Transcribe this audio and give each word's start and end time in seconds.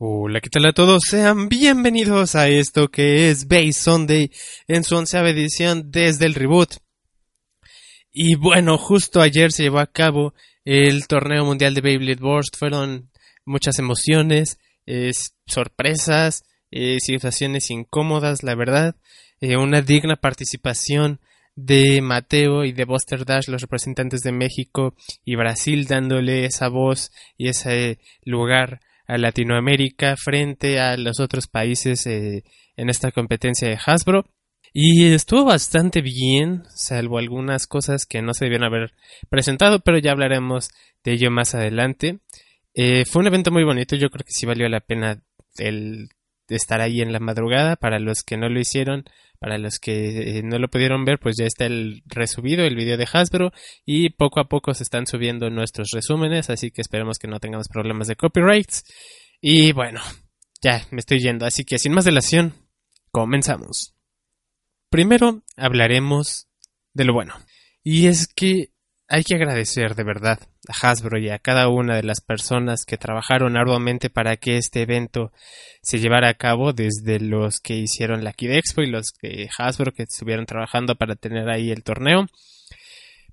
Hola, 0.00 0.40
¿qué 0.40 0.48
tal 0.48 0.64
a 0.66 0.72
todos? 0.72 1.02
Sean 1.10 1.48
bienvenidos 1.48 2.36
a 2.36 2.46
esto 2.46 2.86
que 2.88 3.30
es 3.30 3.48
Base 3.48 3.72
Sunday 3.72 4.30
en 4.68 4.84
su 4.84 4.94
onceava 4.94 5.30
edición 5.30 5.90
desde 5.90 6.26
el 6.26 6.36
reboot. 6.36 6.74
Y 8.12 8.36
bueno, 8.36 8.78
justo 8.78 9.20
ayer 9.20 9.50
se 9.50 9.64
llevó 9.64 9.80
a 9.80 9.88
cabo 9.88 10.34
el 10.64 11.08
torneo 11.08 11.44
mundial 11.44 11.74
de 11.74 11.80
Beyblade 11.80 12.20
Burst. 12.20 12.56
Fueron 12.56 13.10
muchas 13.44 13.80
emociones, 13.80 14.60
sorpresas, 15.48 16.44
eh, 16.70 16.98
situaciones 17.00 17.68
incómodas, 17.72 18.44
la 18.44 18.54
verdad. 18.54 18.94
Eh, 19.40 19.56
una 19.56 19.82
digna 19.82 20.14
participación 20.14 21.18
de 21.56 22.02
Mateo 22.02 22.64
y 22.64 22.70
de 22.70 22.84
Buster 22.84 23.24
Dash, 23.24 23.48
los 23.48 23.62
representantes 23.62 24.20
de 24.20 24.30
México 24.30 24.94
y 25.24 25.34
Brasil, 25.34 25.86
dándole 25.88 26.44
esa 26.44 26.68
voz 26.68 27.10
y 27.36 27.48
ese 27.48 27.98
lugar 28.22 28.78
a 29.08 29.18
Latinoamérica 29.18 30.16
frente 30.16 30.78
a 30.78 30.96
los 30.96 31.18
otros 31.18 31.48
países 31.48 32.06
eh, 32.06 32.44
en 32.76 32.90
esta 32.90 33.10
competencia 33.10 33.68
de 33.68 33.78
Hasbro. 33.84 34.26
Y 34.72 35.06
estuvo 35.06 35.46
bastante 35.46 36.02
bien, 36.02 36.62
salvo 36.76 37.18
algunas 37.18 37.66
cosas 37.66 38.04
que 38.04 38.20
no 38.20 38.34
se 38.34 38.44
debían 38.44 38.64
haber 38.64 38.92
presentado, 39.30 39.80
pero 39.80 39.98
ya 39.98 40.12
hablaremos 40.12 40.68
de 41.02 41.12
ello 41.12 41.30
más 41.30 41.54
adelante. 41.54 42.20
Eh, 42.74 43.04
fue 43.06 43.20
un 43.20 43.28
evento 43.28 43.50
muy 43.50 43.64
bonito, 43.64 43.96
yo 43.96 44.10
creo 44.10 44.24
que 44.24 44.32
sí 44.32 44.44
valió 44.44 44.68
la 44.68 44.80
pena 44.80 45.22
el 45.56 46.10
estar 46.48 46.80
ahí 46.80 47.00
en 47.00 47.12
la 47.12 47.20
madrugada. 47.20 47.76
Para 47.76 47.98
los 47.98 48.22
que 48.22 48.36
no 48.36 48.48
lo 48.48 48.60
hicieron, 48.60 49.04
para 49.38 49.58
los 49.58 49.78
que 49.78 50.38
eh, 50.38 50.42
no 50.42 50.58
lo 50.58 50.68
pudieron 50.68 51.04
ver, 51.04 51.18
pues 51.18 51.36
ya 51.38 51.46
está 51.46 51.66
el 51.66 52.02
resubido, 52.06 52.64
el 52.64 52.74
video 52.74 52.96
de 52.96 53.08
Hasbro, 53.10 53.52
y 53.84 54.10
poco 54.10 54.40
a 54.40 54.48
poco 54.48 54.74
se 54.74 54.82
están 54.82 55.06
subiendo 55.06 55.50
nuestros 55.50 55.90
resúmenes, 55.92 56.50
así 56.50 56.70
que 56.70 56.80
esperemos 56.80 57.18
que 57.18 57.28
no 57.28 57.38
tengamos 57.38 57.68
problemas 57.68 58.08
de 58.08 58.16
copyrights. 58.16 58.84
Y 59.40 59.72
bueno, 59.72 60.00
ya 60.60 60.86
me 60.90 60.98
estoy 60.98 61.20
yendo, 61.20 61.46
así 61.46 61.64
que 61.64 61.78
sin 61.78 61.92
más 61.92 62.04
dilación, 62.04 62.54
comenzamos. 63.10 63.94
Primero 64.90 65.42
hablaremos 65.56 66.48
de 66.94 67.04
lo 67.04 67.12
bueno. 67.12 67.34
Y 67.84 68.06
es 68.06 68.26
que 68.26 68.72
hay 69.08 69.24
que 69.24 69.34
agradecer 69.34 69.94
de 69.94 70.04
verdad 70.04 70.38
a 70.68 70.90
Hasbro 70.90 71.18
y 71.18 71.30
a 71.30 71.38
cada 71.38 71.68
una 71.68 71.96
de 71.96 72.02
las 72.02 72.20
personas 72.20 72.84
que 72.84 72.98
trabajaron 72.98 73.56
arduamente 73.56 74.10
para 74.10 74.36
que 74.36 74.58
este 74.58 74.82
evento 74.82 75.32
se 75.82 75.98
llevara 75.98 76.28
a 76.28 76.34
cabo, 76.34 76.74
desde 76.74 77.18
los 77.18 77.60
que 77.60 77.74
hicieron 77.74 78.22
la 78.22 78.34
Kid 78.34 78.50
Expo 78.50 78.82
y 78.82 78.90
los 78.90 79.12
que 79.18 79.48
Hasbro 79.56 79.92
que 79.92 80.02
estuvieron 80.02 80.44
trabajando 80.44 80.94
para 80.94 81.16
tener 81.16 81.48
ahí 81.48 81.70
el 81.70 81.82
torneo, 81.82 82.26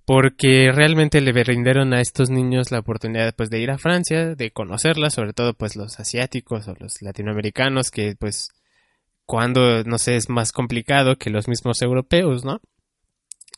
porque 0.06 0.72
realmente 0.72 1.20
le 1.20 1.44
rindieron 1.44 1.94
a 1.94 2.00
estos 2.00 2.30
niños 2.30 2.72
la 2.72 2.80
oportunidad 2.80 3.36
pues 3.36 3.50
de 3.50 3.60
ir 3.60 3.72
a 3.72 3.78
Francia, 3.78 4.34
de 4.36 4.52
conocerla, 4.52 5.10
sobre 5.10 5.34
todo 5.34 5.54
pues 5.54 5.76
los 5.76 6.00
asiáticos 6.00 6.70
o 6.70 6.76
los 6.80 7.02
latinoamericanos 7.02 7.92
que 7.92 8.16
pues 8.18 8.48
cuando 9.26 9.84
no 9.84 9.98
sé 9.98 10.16
es 10.16 10.30
más 10.30 10.54
complicado 10.54 11.18
que 11.18 11.32
los 11.32 11.50
mismos 11.50 11.82
europeos, 11.82 12.46
¿no? 12.46 12.62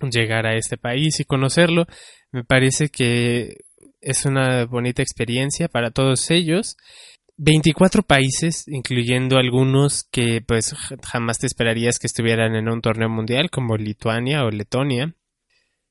Llegar 0.01 0.45
a 0.45 0.55
este 0.55 0.77
país 0.77 1.19
y 1.19 1.25
conocerlo. 1.25 1.85
Me 2.31 2.43
parece 2.43 2.89
que 2.89 3.57
es 4.01 4.25
una 4.25 4.65
bonita 4.65 5.01
experiencia 5.01 5.67
para 5.67 5.91
todos 5.91 6.31
ellos. 6.31 6.77
24 7.37 8.01
países, 8.01 8.67
incluyendo 8.67 9.37
algunos 9.37 10.03
que 10.11 10.41
pues 10.41 10.73
jamás 11.03 11.37
te 11.37 11.45
esperarías 11.45 11.99
que 11.99 12.07
estuvieran 12.07 12.55
en 12.55 12.67
un 12.67 12.81
torneo 12.81 13.09
mundial 13.09 13.49
como 13.51 13.77
Lituania 13.77 14.43
o 14.43 14.49
Letonia. 14.49 15.13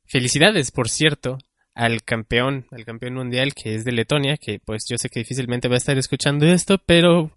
Felicidades, 0.06 0.72
por 0.72 0.88
cierto, 0.88 1.38
al 1.74 2.02
campeón, 2.02 2.66
al 2.72 2.84
campeón 2.84 3.14
mundial 3.14 3.54
que 3.54 3.74
es 3.74 3.84
de 3.84 3.92
Letonia, 3.92 4.36
que 4.38 4.58
pues 4.58 4.86
yo 4.88 4.96
sé 4.98 5.08
que 5.08 5.20
difícilmente 5.20 5.68
va 5.68 5.74
a 5.74 5.78
estar 5.78 5.96
escuchando 5.98 6.46
esto, 6.46 6.78
pero 6.84 7.36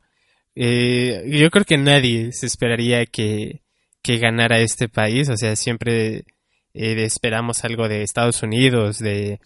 eh, 0.55 1.23
yo 1.27 1.49
creo 1.51 1.65
que 1.65 1.77
nadie 1.77 2.31
se 2.31 2.47
esperaría 2.47 3.05
que, 3.05 3.61
que 4.01 4.17
ganara 4.17 4.59
este 4.59 4.89
país, 4.89 5.29
o 5.29 5.37
sea, 5.37 5.55
siempre 5.55 6.23
eh, 6.73 7.03
esperamos 7.03 7.63
algo 7.63 7.87
de 7.87 8.03
Estados 8.03 8.43
Unidos, 8.43 8.99
de, 8.99 9.39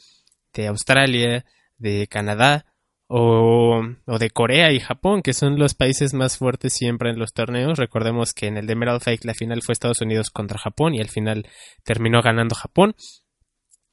de 0.53 0.67
Australia, 0.67 1.45
de 1.77 2.07
Canadá 2.07 2.65
o, 3.07 3.81
o, 4.05 4.19
de 4.19 4.29
Corea 4.29 4.71
y 4.71 4.79
Japón, 4.79 5.21
que 5.21 5.33
son 5.33 5.59
los 5.59 5.75
países 5.75 6.13
más 6.13 6.37
fuertes 6.37 6.73
siempre 6.73 7.09
en 7.09 7.19
los 7.19 7.33
torneos. 7.33 7.77
Recordemos 7.77 8.33
que 8.33 8.47
en 8.47 8.57
el 8.57 8.67
de 8.67 8.73
Emerald 8.73 9.01
Fake 9.01 9.25
la 9.25 9.33
final 9.33 9.61
fue 9.61 9.73
Estados 9.73 10.01
Unidos 10.01 10.29
contra 10.29 10.59
Japón 10.59 10.95
y 10.95 11.01
al 11.01 11.09
final 11.09 11.47
terminó 11.83 12.21
ganando 12.21 12.55
Japón. 12.55 12.95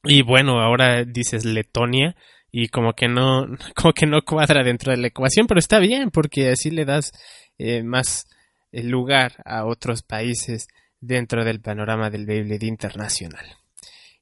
Y 0.03 0.23
bueno, 0.23 0.59
ahora 0.59 1.03
dices 1.03 1.45
Letonia 1.45 2.15
y 2.51 2.67
como 2.67 2.93
que 2.93 3.07
no, 3.07 3.45
como 3.75 3.93
que 3.93 4.05
no 4.05 4.21
cuadra 4.23 4.63
dentro 4.63 4.91
de 4.91 4.97
la 4.97 5.07
ecuación, 5.07 5.47
pero 5.47 5.59
está 5.59 5.79
bien 5.79 6.11
porque 6.11 6.49
así 6.49 6.71
le 6.71 6.85
das 6.85 7.11
eh, 7.57 7.83
más 7.83 8.27
eh, 8.71 8.83
lugar 8.83 9.41
a 9.45 9.65
otros 9.65 10.01
países 10.03 10.67
dentro 11.01 11.43
del 11.43 11.59
panorama 11.59 12.09
del 12.09 12.25
Beyblade 12.25 12.67
internacional. 12.67 13.45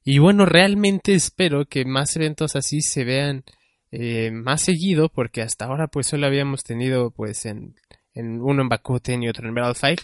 Y 0.02 0.18
bueno, 0.18 0.46
realmente 0.46 1.14
espero 1.14 1.66
que 1.66 1.84
más 1.84 2.16
eventos 2.16 2.56
así 2.56 2.80
se 2.80 3.04
vean 3.04 3.44
eh, 3.92 4.30
más 4.30 4.62
seguido, 4.62 5.08
porque 5.08 5.42
hasta 5.42 5.66
ahora 5.66 5.88
pues 5.88 6.06
solo 6.06 6.26
habíamos 6.26 6.64
tenido 6.64 7.10
pues 7.10 7.44
en, 7.44 7.76
en 8.14 8.40
uno 8.40 8.62
en 8.62 8.68
Bakuten 8.68 9.22
y 9.22 9.28
otro 9.28 9.46
en 9.46 9.54
Battle 9.54 9.74
Fight. 9.74 10.02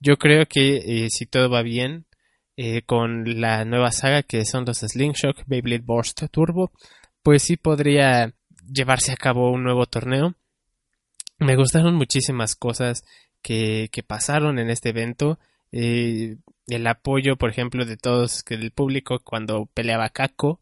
Yo 0.00 0.16
creo 0.16 0.46
que 0.46 0.76
eh, 0.76 1.10
si 1.10 1.26
todo 1.26 1.50
va 1.50 1.62
bien 1.62 2.06
eh, 2.56 2.82
con 2.82 3.40
la 3.40 3.64
nueva 3.64 3.90
saga 3.90 4.22
que 4.22 4.44
son 4.44 4.64
los 4.64 4.78
Slingshock 4.78 5.42
Beyblade 5.46 5.82
Burst 5.84 6.22
Turbo, 6.30 6.70
pues 7.22 7.42
sí 7.42 7.56
podría 7.56 8.32
llevarse 8.70 9.12
a 9.12 9.16
cabo 9.16 9.50
un 9.50 9.64
nuevo 9.64 9.86
torneo. 9.86 10.34
Me 11.38 11.56
gustaron 11.56 11.94
muchísimas 11.96 12.54
cosas 12.54 13.02
que, 13.42 13.88
que 13.90 14.02
pasaron 14.02 14.58
en 14.58 14.70
este 14.70 14.90
evento. 14.90 15.38
Eh, 15.76 16.36
el 16.68 16.86
apoyo, 16.86 17.36
por 17.36 17.50
ejemplo, 17.50 17.84
de 17.84 17.96
todos, 17.96 18.44
que 18.44 18.56
del 18.56 18.70
público 18.70 19.18
cuando 19.24 19.66
peleaba 19.74 20.08
Kako, 20.08 20.60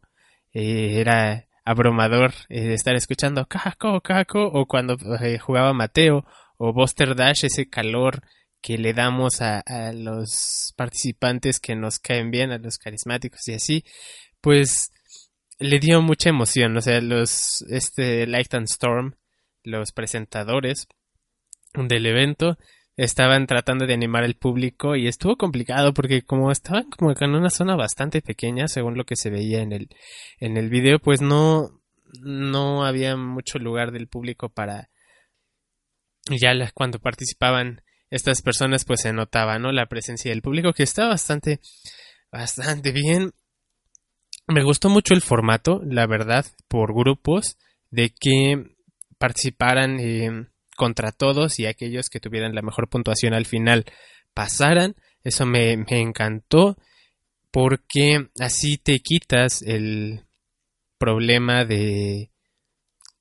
eh, 0.53 0.99
era 0.99 1.47
abrumador 1.63 2.33
eh, 2.49 2.73
estar 2.73 2.95
escuchando 2.95 3.45
Kako, 3.45 4.01
Kako, 4.01 4.43
o 4.47 4.65
cuando 4.65 4.97
jugaba 5.39 5.71
Mateo 5.73 6.25
o 6.57 6.73
Buster 6.73 7.15
Dash, 7.15 7.45
ese 7.45 7.69
calor 7.69 8.23
que 8.59 8.79
le 8.79 8.93
damos 8.93 9.41
a, 9.41 9.59
a, 9.59 9.93
los 9.93 10.73
participantes 10.75 11.59
que 11.59 11.75
nos 11.75 11.99
caen 11.99 12.31
bien, 12.31 12.51
a 12.51 12.57
los 12.57 12.79
carismáticos 12.79 13.47
y 13.49 13.53
así, 13.53 13.85
pues 14.41 14.89
le 15.59 15.77
dio 15.79 16.01
mucha 16.01 16.29
emoción, 16.29 16.75
o 16.75 16.81
sea, 16.81 16.99
los, 17.01 17.63
este 17.69 18.25
Light 18.25 18.51
and 18.55 18.65
Storm, 18.65 19.15
los 19.63 19.91
presentadores 19.91 20.87
del 21.75 22.07
evento, 22.07 22.57
estaban 22.95 23.47
tratando 23.47 23.87
de 23.87 23.93
animar 23.93 24.23
al 24.23 24.35
público 24.35 24.95
y 24.95 25.07
estuvo 25.07 25.35
complicado 25.35 25.93
porque 25.93 26.21
como 26.21 26.51
estaban 26.51 26.89
como 26.89 27.11
en 27.11 27.35
una 27.35 27.49
zona 27.49 27.75
bastante 27.75 28.21
pequeña 28.21 28.67
según 28.67 28.97
lo 28.97 29.05
que 29.05 29.15
se 29.15 29.31
veía 29.31 29.61
en 29.61 29.71
el 29.71 29.89
en 30.39 30.57
el 30.57 30.69
video 30.69 30.99
pues 30.99 31.21
no 31.21 31.81
no 32.21 32.85
había 32.85 33.17
mucho 33.17 33.57
lugar 33.57 33.91
del 33.91 34.07
público 34.07 34.49
para 34.49 34.89
ya 36.29 36.53
cuando 36.73 36.99
participaban 36.99 37.81
estas 38.09 38.43
personas 38.43 38.85
pues 38.85 39.01
se 39.01 39.11
notaba 39.11 39.57
no 39.57 39.71
la 39.71 39.87
presencia 39.87 40.29
del 40.29 40.43
público 40.43 40.73
que 40.73 40.83
está 40.83 41.07
bastante 41.07 41.59
bastante 42.31 42.91
bien. 42.91 43.31
Me 44.47 44.63
gustó 44.63 44.89
mucho 44.89 45.13
el 45.13 45.21
formato 45.21 45.81
la 45.85 46.05
verdad 46.05 46.45
por 46.67 46.93
grupos 46.93 47.57
de 47.89 48.13
que 48.19 48.75
participaran 49.17 49.99
eh, 49.99 50.47
contra 50.75 51.11
todos 51.11 51.59
y 51.59 51.65
aquellos 51.65 52.09
que 52.09 52.19
tuvieran 52.19 52.55
la 52.55 52.61
mejor 52.61 52.89
puntuación 52.89 53.33
al 53.33 53.45
final 53.45 53.85
pasaran. 54.33 54.95
Eso 55.23 55.45
me, 55.45 55.77
me 55.77 56.01
encantó 56.01 56.77
porque 57.51 58.29
así 58.39 58.77
te 58.77 58.99
quitas 58.99 59.61
el 59.61 60.25
problema 60.97 61.65
de 61.65 62.31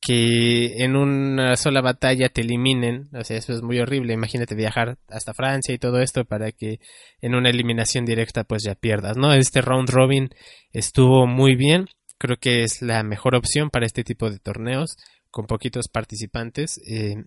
que 0.05 0.83
en 0.83 0.97
una 0.97 1.55
sola 1.57 1.81
batalla 1.81 2.29
te 2.29 2.41
eliminen, 2.41 3.09
o 3.15 3.23
sea, 3.23 3.37
eso 3.37 3.53
es 3.53 3.63
muy 3.63 3.79
horrible, 3.79 4.15
imagínate 4.15 4.57
viajar 4.57 4.99
hasta 5.09 5.33
Francia 5.33 5.73
y 5.73 5.79
todo 5.79 6.01
esto 6.01 6.25
para 6.25 6.51
que 6.51 6.81
en 7.21 7.37
una 7.37 7.51
eliminación 7.51 8.05
directa 8.05 8.43
pues 8.43 8.65
ya 8.65 8.75
pierdas, 8.75 9.17
¿no? 9.17 9.33
Este 9.33 9.61
round 9.61 9.91
robin 9.91 10.31
estuvo 10.73 11.29
muy 11.29 11.55
bien, 11.55 11.87
creo 12.19 12.37
que 12.37 12.65
es 12.65 12.83
la 12.83 13.05
mejor 13.05 13.37
opción 13.37 13.71
para 13.71 13.87
este 13.87 14.03
tipo 14.03 14.29
de 14.29 14.41
torneos 14.41 14.97
con 15.31 15.47
poquitos 15.47 15.89
participantes. 15.89 16.81
Eh, 16.87 17.25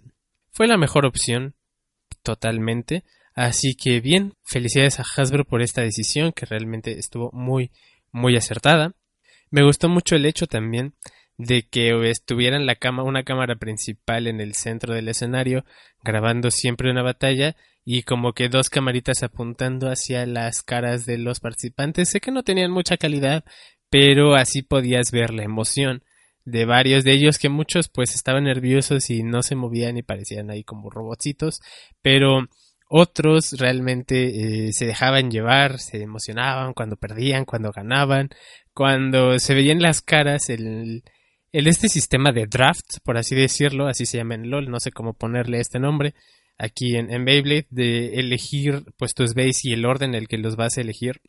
fue 0.56 0.68
la 0.68 0.78
mejor 0.78 1.06
opción, 1.06 1.54
totalmente. 2.24 3.04
Así 3.36 3.76
que 3.76 4.00
bien, 4.00 4.36
felicidades 4.46 5.02
a 5.02 5.04
Hasbro 5.04 5.44
por 5.44 5.62
esta 5.62 5.82
decisión 5.82 6.32
que 6.32 6.46
realmente 6.46 6.98
estuvo 6.98 7.30
muy, 7.34 7.72
muy 8.14 8.38
acertada. 8.38 8.94
Me 9.52 9.64
gustó 9.64 9.90
mucho 9.90 10.16
el 10.16 10.26
hecho 10.26 10.48
también 10.48 10.94
de 11.38 11.68
que 11.68 11.92
estuviera 12.10 12.56
en 12.56 12.66
la 12.66 12.78
una 13.04 13.24
cámara 13.24 13.58
principal 13.58 14.28
en 14.28 14.40
el 14.40 14.54
centro 14.54 14.94
del 14.94 15.10
escenario 15.10 15.66
grabando 16.02 16.50
siempre 16.52 16.90
una 16.90 17.04
batalla 17.04 17.58
y 17.84 18.04
como 18.04 18.32
que 18.32 18.48
dos 18.48 18.70
camaritas 18.70 19.24
apuntando 19.24 19.90
hacia 19.90 20.26
las 20.26 20.64
caras 20.64 21.06
de 21.06 21.18
los 21.18 21.42
participantes. 21.42 22.10
Sé 22.10 22.22
que 22.22 22.32
no 22.32 22.44
tenían 22.44 22.72
mucha 22.72 22.96
calidad, 22.96 23.44
pero 23.90 24.36
así 24.36 24.62
podías 24.62 25.12
ver 25.12 25.34
la 25.34 25.44
emoción 25.44 26.02
de 26.46 26.66
varios 26.66 27.04
de 27.04 27.12
ellos 27.14 27.40
que 27.40 27.50
muchos 27.50 27.90
pues 27.90 28.14
estaban 28.14 28.46
nerviosos 28.46 29.10
y 29.10 29.24
no 29.24 29.42
se 29.42 29.56
movían 29.56 29.98
y 29.98 30.04
parecían 30.04 30.52
ahí 30.52 30.64
como 30.64 30.90
robotcitos, 30.90 31.60
pero 32.02 32.48
otros 32.88 33.54
realmente 33.60 34.68
eh, 34.68 34.74
se 34.74 34.86
dejaban 34.86 35.32
llevar, 35.32 35.80
se 35.80 36.04
emocionaban 36.04 36.74
cuando 36.74 36.98
perdían, 36.98 37.46
cuando 37.46 37.72
ganaban, 37.72 38.30
cuando 38.74 39.40
se 39.40 39.56
veían 39.56 39.82
las 39.82 40.02
caras, 40.02 40.50
el, 40.50 41.04
este 41.52 41.90
sistema 41.90 42.32
de 42.32 42.46
draft, 42.46 43.00
por 43.04 43.18
así 43.18 43.36
decirlo, 43.36 43.88
así 43.88 44.06
se 44.06 44.18
llama 44.18 44.36
en 44.36 44.52
LOL, 44.52 44.70
no 44.70 44.80
sé 44.80 44.92
cómo 44.92 45.14
ponerle 45.14 45.60
este 45.60 45.80
nombre, 45.80 46.14
aquí 46.60 46.96
en, 46.96 47.12
en 47.12 47.26
Beyblade, 47.26 47.68
de 47.72 48.20
elegir 48.20 48.84
pues 48.98 49.16
tus 49.16 49.34
base 49.34 49.62
y 49.64 49.74
el 49.74 49.86
orden 49.86 50.12
en 50.12 50.22
el 50.22 50.28
que 50.28 50.38
los 50.38 50.56
vas 50.56 50.78
a 50.78 50.82
elegir, 50.82 51.22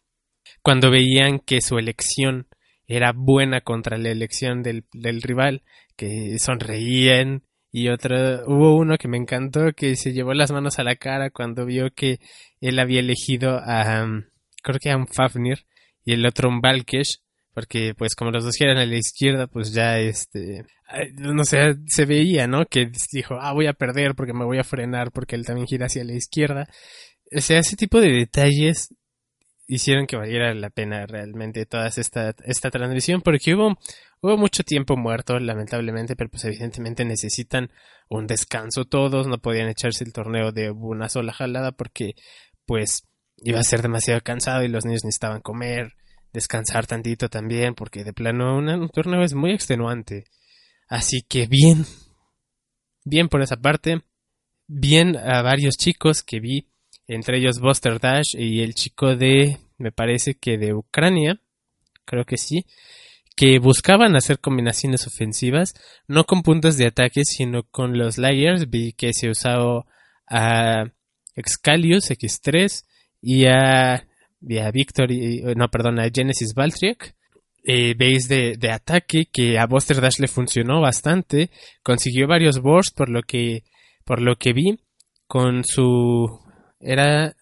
cuando 0.63 0.91
veían 0.91 1.39
que 1.39 1.63
su 1.63 1.79
elección 1.79 2.49
era 2.87 3.13
buena 3.13 3.61
contra 3.61 3.99
la 3.99 4.11
elección 4.11 4.63
del, 4.63 4.85
del 4.93 5.23
rival, 5.23 5.63
que 5.97 6.39
sonreían 6.39 7.43
y 7.73 7.89
otro, 7.89 8.17
hubo 8.47 8.77
uno 8.77 8.97
que 8.97 9.09
me 9.09 9.19
encantó 9.19 9.73
que 9.73 9.97
se 9.97 10.13
llevó 10.13 10.33
las 10.33 10.51
manos 10.51 10.79
a 10.79 10.85
la 10.85 10.97
cara 10.97 11.31
cuando 11.31 11.67
vio 11.67 11.93
que 11.93 12.21
él 12.61 12.79
había 12.79 13.01
elegido 13.01 13.61
a, 13.63 14.05
um, 14.05 14.23
creo 14.63 14.79
que 14.81 14.91
a 14.91 14.97
un 14.97 15.07
Fafnir 15.07 15.67
y 16.05 16.15
el 16.15 16.25
otro 16.25 16.49
un 16.49 16.61
Valkesh, 16.61 17.19
porque 17.53 17.95
pues 17.95 18.15
como 18.15 18.31
los 18.31 18.45
dos 18.45 18.59
eran 18.61 18.79
a 18.79 18.87
la 18.87 18.97
izquierda, 18.97 19.47
pues 19.47 19.73
ya 19.73 19.99
este, 19.99 20.65
no 21.17 21.45
sé, 21.45 21.77
se 21.87 22.05
veía, 22.07 22.47
¿no? 22.47 22.65
Que 22.67 22.91
dijo, 23.13 23.37
ah, 23.41 23.53
voy 23.53 23.67
a 23.67 23.73
perder 23.73 24.15
porque 24.15 24.33
me 24.33 24.45
voy 24.45 24.59
a 24.59 24.65
frenar 24.65 25.11
porque 25.11 25.37
él 25.37 25.45
también 25.45 25.67
gira 25.67 25.87
hacia 25.87 26.05
la 26.05 26.15
izquierda. 26.15 26.69
O 27.37 27.41
sea, 27.41 27.59
ese 27.59 27.77
tipo 27.77 28.01
de 28.01 28.11
detalles 28.13 28.95
hicieron 29.67 30.07
que 30.07 30.17
valiera 30.17 30.55
la 30.55 30.71
pena 30.71 31.07
realmente 31.07 31.67
toda 31.67 31.89
esta, 31.89 32.35
esta 32.45 32.71
transmisión 32.71 33.21
porque 33.21 33.55
hubo, 33.55 33.77
hubo 34.21 34.37
mucho 34.37 34.63
tiempo 34.63 34.97
muerto 34.97 35.39
lamentablemente 35.39 36.15
pero 36.17 36.31
pues 36.31 36.45
evidentemente 36.45 37.05
necesitan 37.05 37.71
un 38.09 38.27
descanso 38.27 38.85
todos 38.85 39.27
no 39.27 39.39
podían 39.39 39.69
echarse 39.69 40.05
el 40.05 40.13
torneo 40.13 40.53
de 40.53 40.71
una 40.71 41.09
sola 41.09 41.33
jalada 41.33 41.73
porque 41.73 42.15
pues 42.65 43.07
iba 43.39 43.59
a 43.59 43.65
ser 43.65 43.83
demasiado 43.83 44.21
cansado 44.23 44.63
y 44.63 44.69
los 44.69 44.85
niños 44.85 45.05
necesitaban 45.05 45.41
comer 45.41 45.95
descansar 46.33 46.87
tantito 46.87 47.29
también 47.29 47.75
porque 47.75 48.05
de 48.05 48.13
plano 48.13 48.59
un 48.59 48.89
torneo 48.91 49.23
es 49.23 49.35
muy 49.35 49.53
extenuante. 49.53 50.25
Así 50.89 51.23
que 51.23 51.47
bien 51.47 51.85
bien 53.05 53.29
por 53.29 53.43
esa 53.43 53.57
parte 53.57 54.03
bien 54.67 55.17
a 55.17 55.43
varios 55.43 55.77
chicos 55.77 56.23
que 56.23 56.41
vi 56.41 56.69
entre 57.09 57.39
ellos 57.39 57.61
Buster 57.61 57.99
Dash 58.01 58.35
y 58.35 58.63
el 58.63 58.75
chico 58.75 59.17
de, 59.17 59.59
me 59.79 59.93
parece 59.93 60.35
que 60.35 60.59
de 60.59 60.75
Ucrania, 60.75 61.41
creo 62.05 62.25
que 62.25 62.37
sí, 62.37 62.65
que 63.37 63.59
buscaban 63.59 64.17
hacer 64.17 64.41
combinaciones 64.41 65.07
ofensivas, 65.07 65.75
no 66.09 66.25
con 66.25 66.43
puntos 66.43 66.79
de 66.79 66.87
ataque, 66.87 67.23
sino 67.25 67.65
con 67.65 67.99
los 67.99 68.17
layers. 68.17 68.71
Vi 68.71 68.95
que 68.95 69.13
se 69.13 69.29
usó 69.29 69.85
a 70.27 70.85
Excalius 71.35 72.11
X3 72.11 72.85
y 73.21 73.45
a, 73.45 73.95
a 73.97 74.71
Victory, 74.73 75.43
no, 75.55 75.69
perdón, 75.69 76.01
a 76.01 76.09
Genesis 76.13 76.55
Valtriek. 76.55 77.15
Eh, 77.69 77.95
veis 77.99 78.29
de, 78.29 78.57
de, 78.57 78.71
ataque 78.71 79.27
que 79.31 79.59
a 79.59 79.67
Buster 79.67 80.01
Dash 80.01 80.21
le 80.21 80.29
funcionó 80.29 80.81
bastante, 80.81 81.51
consiguió 81.83 82.29
varios 82.29 82.61
bursts 82.61 82.95
por 82.95 83.09
lo 83.09 83.23
que, 83.23 83.65
por 84.05 84.23
lo 84.23 84.37
que 84.37 84.53
vi, 84.53 84.79
con 85.27 85.65
su 85.65 86.46
era, 86.81 87.37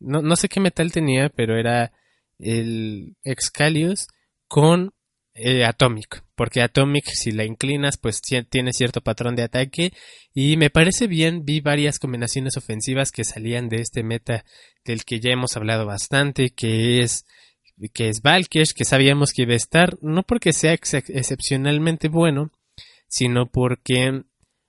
no, 0.00 0.22
no 0.22 0.36
sé 0.36 0.48
qué 0.48 0.60
metal 0.60 0.92
tenía, 0.92 1.28
pero 1.28 1.58
era 1.58 1.92
el 2.38 3.16
Excalius 3.22 4.06
con 4.48 4.92
eh, 5.34 5.64
Atomic, 5.64 6.24
porque 6.34 6.62
Atomic 6.62 7.04
si 7.12 7.30
la 7.30 7.44
inclinas 7.44 7.98
pues 7.98 8.20
tiene 8.22 8.72
cierto 8.72 9.02
patrón 9.02 9.36
de 9.36 9.42
ataque 9.42 9.92
y 10.32 10.56
me 10.56 10.70
parece 10.70 11.06
bien, 11.06 11.44
vi 11.44 11.60
varias 11.60 11.98
combinaciones 11.98 12.56
ofensivas 12.56 13.12
que 13.12 13.24
salían 13.24 13.68
de 13.68 13.82
este 13.82 14.02
meta 14.02 14.44
del 14.84 15.04
que 15.04 15.20
ya 15.20 15.30
hemos 15.30 15.56
hablado 15.56 15.84
bastante, 15.84 16.50
que 16.50 17.00
es 17.00 17.26
que 17.92 18.08
es 18.08 18.22
Valkesh, 18.22 18.72
que 18.74 18.86
sabíamos 18.86 19.32
que 19.32 19.42
iba 19.42 19.52
a 19.52 19.56
estar, 19.56 19.98
no 20.00 20.22
porque 20.22 20.54
sea 20.54 20.72
excepcionalmente 20.72 22.08
bueno, 22.08 22.50
sino 23.06 23.50
porque 23.50 24.22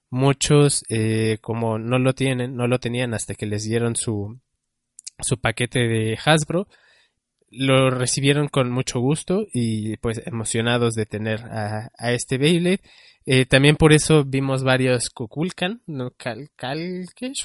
Muchos, 0.10 0.84
eh, 0.90 1.38
como 1.42 1.80
no 1.80 2.00
lo 2.00 2.14
tienen, 2.14 2.56
no 2.56 2.68
lo 2.68 2.80
tenían 2.80 3.14
hasta 3.14 3.36
que 3.36 3.46
les 3.46 3.64
dieron 3.64 3.96
su, 3.96 4.40
su 5.20 5.38
paquete 5.40 5.80
de 5.88 6.18
Hasbro, 6.24 6.68
lo 7.50 7.90
recibieron 7.90 8.48
con 8.48 8.72
mucho 8.72 9.00
gusto 9.00 9.46
y 9.54 9.98
pues 9.98 10.22
emocionados 10.26 10.96
de 10.96 11.06
tener 11.06 11.42
a, 11.46 11.92
a 11.98 12.12
este 12.12 12.38
Beyblade. 12.38 12.82
Eh, 13.26 13.46
también 13.46 13.76
por 13.76 13.92
eso 13.92 14.24
vimos 14.24 14.64
varios 14.64 15.10
Kukulkan, 15.10 15.82
¿no? 15.86 16.12
Cal, 16.12 16.50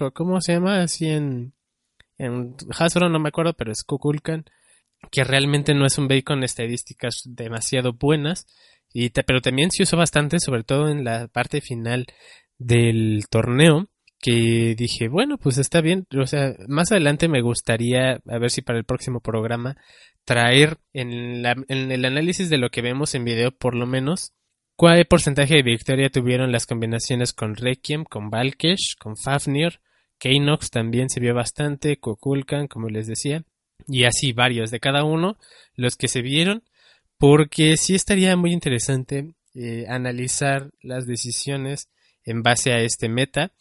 o 0.00 0.10
cómo 0.12 0.40
se 0.40 0.52
llama 0.52 0.82
así 0.82 1.08
en, 1.08 1.54
en 2.18 2.54
Hasbro, 2.78 3.08
no 3.08 3.18
me 3.18 3.30
acuerdo, 3.30 3.54
pero 3.54 3.72
es 3.72 3.82
Kukulkan, 3.82 4.44
que 5.10 5.24
realmente 5.24 5.74
no 5.74 5.84
es 5.84 5.98
un 5.98 6.06
Bacon 6.06 6.36
con 6.36 6.44
estadísticas 6.44 7.22
demasiado 7.24 7.94
buenas, 7.94 8.46
y 8.92 9.10
pero 9.10 9.40
también 9.40 9.70
se 9.70 9.82
usó 9.82 9.96
bastante, 9.96 10.38
sobre 10.38 10.62
todo 10.62 10.88
en 10.88 11.02
la 11.02 11.26
parte 11.28 11.60
final 11.60 12.06
del 12.64 13.24
torneo 13.30 13.88
que 14.22 14.76
dije, 14.76 15.08
bueno, 15.08 15.36
pues 15.36 15.58
está 15.58 15.80
bien, 15.80 16.06
o 16.16 16.26
sea, 16.26 16.54
más 16.68 16.92
adelante 16.92 17.28
me 17.28 17.42
gustaría, 17.42 18.20
a 18.26 18.38
ver 18.38 18.50
si 18.52 18.62
para 18.62 18.78
el 18.78 18.84
próximo 18.84 19.20
programa, 19.20 19.76
traer 20.24 20.78
en, 20.92 21.42
la, 21.42 21.56
en 21.66 21.90
el 21.90 22.04
análisis 22.04 22.48
de 22.48 22.58
lo 22.58 22.70
que 22.70 22.82
vemos 22.82 23.16
en 23.16 23.24
video, 23.24 23.50
por 23.50 23.74
lo 23.74 23.84
menos, 23.84 24.32
cuál 24.76 25.04
porcentaje 25.06 25.56
de 25.56 25.62
victoria 25.62 26.08
tuvieron 26.08 26.52
las 26.52 26.66
combinaciones 26.66 27.32
con 27.32 27.56
Requiem, 27.56 28.04
con 28.04 28.30
Valkesh, 28.30 28.96
con 28.96 29.16
Fafnir, 29.16 29.80
Keinox 30.18 30.70
también 30.70 31.10
se 31.10 31.18
vio 31.18 31.34
bastante, 31.34 31.98
Kukulkan, 31.98 32.68
como 32.68 32.88
les 32.88 33.08
decía, 33.08 33.42
y 33.88 34.04
así 34.04 34.32
varios 34.32 34.70
de 34.70 34.78
cada 34.78 35.02
uno, 35.02 35.36
los 35.74 35.96
que 35.96 36.06
se 36.06 36.22
vieron, 36.22 36.62
porque 37.18 37.76
sí 37.76 37.96
estaría 37.96 38.36
muy 38.36 38.52
interesante 38.52 39.34
eh, 39.54 39.86
analizar 39.88 40.70
las 40.80 41.06
decisiones 41.06 41.88
en 42.24 42.42
base 42.42 42.72
a 42.72 42.80
este 42.80 43.08
meta. 43.08 43.52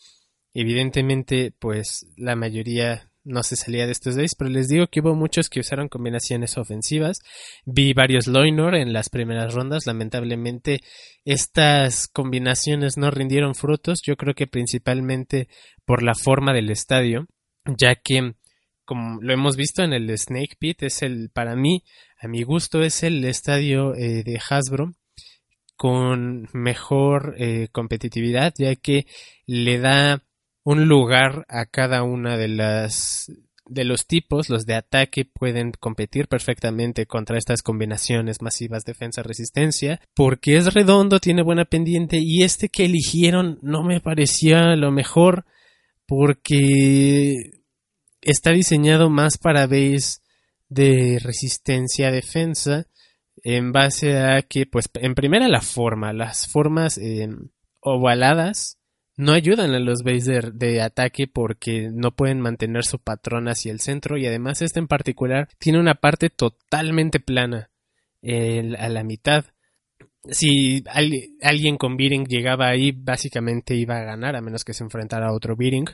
Evidentemente, 0.54 1.54
pues 1.58 2.06
la 2.18 2.36
mayoría 2.36 3.12
no 3.24 3.44
se 3.44 3.56
salía 3.56 3.86
de 3.86 3.92
estos 3.92 4.16
days, 4.16 4.36
pero 4.36 4.50
les 4.50 4.68
digo 4.68 4.88
que 4.88 5.00
hubo 5.00 5.16
muchos 5.16 5.50
que 5.50 5.60
usaron 5.60 5.90
combinaciones 5.90 6.58
ofensivas. 6.58 7.20
Vi 7.66 7.94
varios 7.94 8.28
Loinor 8.28 8.76
en 8.76 8.94
las 8.94 9.10
primeras 9.10 9.54
rondas. 9.54 9.86
Lamentablemente, 9.86 10.82
estas 11.24 12.08
combinaciones 12.08 12.98
no 12.98 13.12
rindieron 13.12 13.56
frutos. 13.56 14.02
Yo 14.04 14.16
creo 14.16 14.34
que 14.34 14.48
principalmente 14.48 15.48
por 15.86 16.04
la 16.04 16.16
forma 16.16 16.54
del 16.54 16.70
estadio, 16.70 17.28
ya 17.66 17.96
que 17.96 18.34
como 18.86 19.22
lo 19.22 19.34
hemos 19.34 19.56
visto 19.56 19.84
en 19.84 19.94
el 19.94 20.18
Snake 20.18 20.58
Pit, 20.60 20.84
es 20.84 21.02
el, 21.02 21.30
para 21.30 21.56
mí, 21.56 21.84
a 22.20 22.28
mi 22.28 22.44
gusto, 22.44 22.82
es 22.82 23.04
el 23.04 23.24
estadio 23.24 23.96
eh, 23.96 24.24
de 24.24 24.40
Hasbro 24.50 24.94
con 25.82 26.48
mejor 26.54 27.34
eh, 27.40 27.68
competitividad, 27.72 28.54
ya 28.56 28.76
que 28.76 29.08
le 29.48 29.80
da 29.80 30.24
un 30.64 30.88
lugar 30.88 31.44
a 31.50 31.66
cada 31.66 32.04
una 32.04 32.38
de 32.38 32.50
las 32.50 33.32
de 33.66 33.84
los 33.84 34.06
tipos, 34.06 34.48
los 34.48 34.68
de 34.68 34.76
ataque 34.76 35.26
pueden 35.26 35.72
competir 35.72 36.28
perfectamente 36.28 37.08
contra 37.08 37.40
estas 37.40 37.64
combinaciones 37.64 38.44
masivas 38.44 38.84
defensa-resistencia, 38.84 40.00
porque 40.14 40.56
es 40.58 40.72
redondo, 40.72 41.20
tiene 41.20 41.42
buena 41.42 41.66
pendiente 41.66 42.20
y 42.22 42.44
este 42.44 42.70
que 42.70 42.86
eligieron 42.86 43.58
no 43.64 43.82
me 43.82 44.02
parecía 44.02 44.76
lo 44.76 44.92
mejor 44.92 45.46
porque 46.06 47.38
está 48.22 48.52
diseñado 48.52 49.10
más 49.10 49.40
para 49.40 49.66
base 49.66 50.22
de 50.70 51.18
resistencia-defensa 51.24 52.86
en 53.44 53.72
base 53.72 54.20
a 54.20 54.42
que, 54.42 54.66
pues, 54.66 54.90
en 54.96 55.16
primera 55.16 55.48
la 55.48 55.62
forma, 55.62 56.14
las 56.14 56.48
formas 56.48 56.98
eh, 56.98 57.30
ovaladas 57.80 58.78
no 59.18 59.34
ayudan 59.34 59.72
a 59.72 59.80
los 59.80 60.04
bases 60.04 60.52
de, 60.54 60.82
ataque 60.82 61.28
porque 61.28 61.90
no 61.94 62.12
pueden 62.12 62.40
mantener 62.40 62.86
su 62.86 63.00
patrón 63.00 63.48
hacia 63.48 63.72
el 63.72 63.80
centro 63.80 64.18
y 64.18 64.26
además 64.26 64.62
este 64.62 64.80
en 64.80 64.88
particular 64.88 65.50
tiene 65.60 65.80
una 65.80 65.96
parte 65.96 66.30
totalmente 66.30 67.20
plana 67.20 67.70
a 68.24 68.90
la 68.90 69.04
mitad. 69.04 69.46
Si 70.30 70.84
alguien 71.42 71.78
con 71.78 71.98
Beating 71.98 72.26
llegaba 72.26 72.70
ahí, 72.70 72.92
básicamente 72.92 73.76
iba 73.76 73.98
a 73.98 74.04
ganar 74.04 74.36
a 74.36 74.42
menos 74.42 74.64
que 74.64 74.74
se 74.74 74.84
enfrentara 74.84 75.28
a 75.28 75.34
otro 75.34 75.56
Beating. 75.56 75.88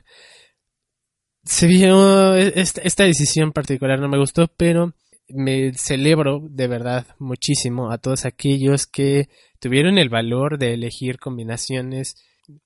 Se 1.43 1.67
vio 1.67 2.35
esta, 2.35 2.81
esta 2.81 3.05
decisión 3.05 3.51
particular 3.51 3.99
no 3.99 4.09
me 4.09 4.17
gustó, 4.17 4.47
pero 4.47 4.93
me 5.29 5.74
celebro 5.74 6.41
de 6.50 6.67
verdad 6.67 7.05
muchísimo 7.19 7.91
a 7.91 7.98
todos 7.98 8.25
aquellos 8.25 8.88
que 8.88 9.29
tuvieron 9.60 9.98
el 9.98 10.10
valor 10.10 10.57
de 10.57 10.74
elegir 10.74 11.19
combinaciones 11.19 12.15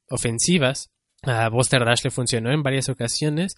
ofensivas. 0.10 0.92
A 1.24 1.50
Buster 1.50 1.84
Dash 1.86 2.04
le 2.04 2.12
funcionó 2.12 2.52
en 2.52 2.64
varias 2.64 2.90
ocasiones 2.90 3.56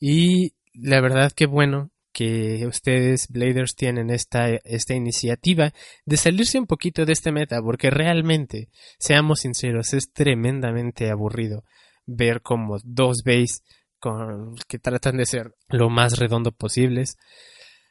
y 0.00 0.54
la 0.72 1.00
verdad 1.00 1.32
que 1.32 1.46
bueno 1.46 1.90
que 2.12 2.66
ustedes, 2.66 3.28
Bladers, 3.28 3.76
tienen 3.76 4.10
esta, 4.10 4.48
esta 4.64 4.94
iniciativa 4.94 5.72
de 6.04 6.16
salirse 6.16 6.58
un 6.58 6.66
poquito 6.66 7.04
de 7.04 7.12
este 7.12 7.30
meta, 7.30 7.62
porque 7.62 7.90
realmente, 7.90 8.70
seamos 8.98 9.40
sinceros, 9.40 9.92
es 9.94 10.12
tremendamente 10.12 11.10
aburrido 11.10 11.64
ver 12.06 12.42
como 12.42 12.78
dos 12.82 13.18
bays 13.24 13.62
con, 14.00 14.56
que 14.66 14.78
tratan 14.78 15.18
de 15.18 15.26
ser 15.26 15.54
lo 15.68 15.90
más 15.90 16.18
redondo 16.18 16.50
posibles 16.50 17.16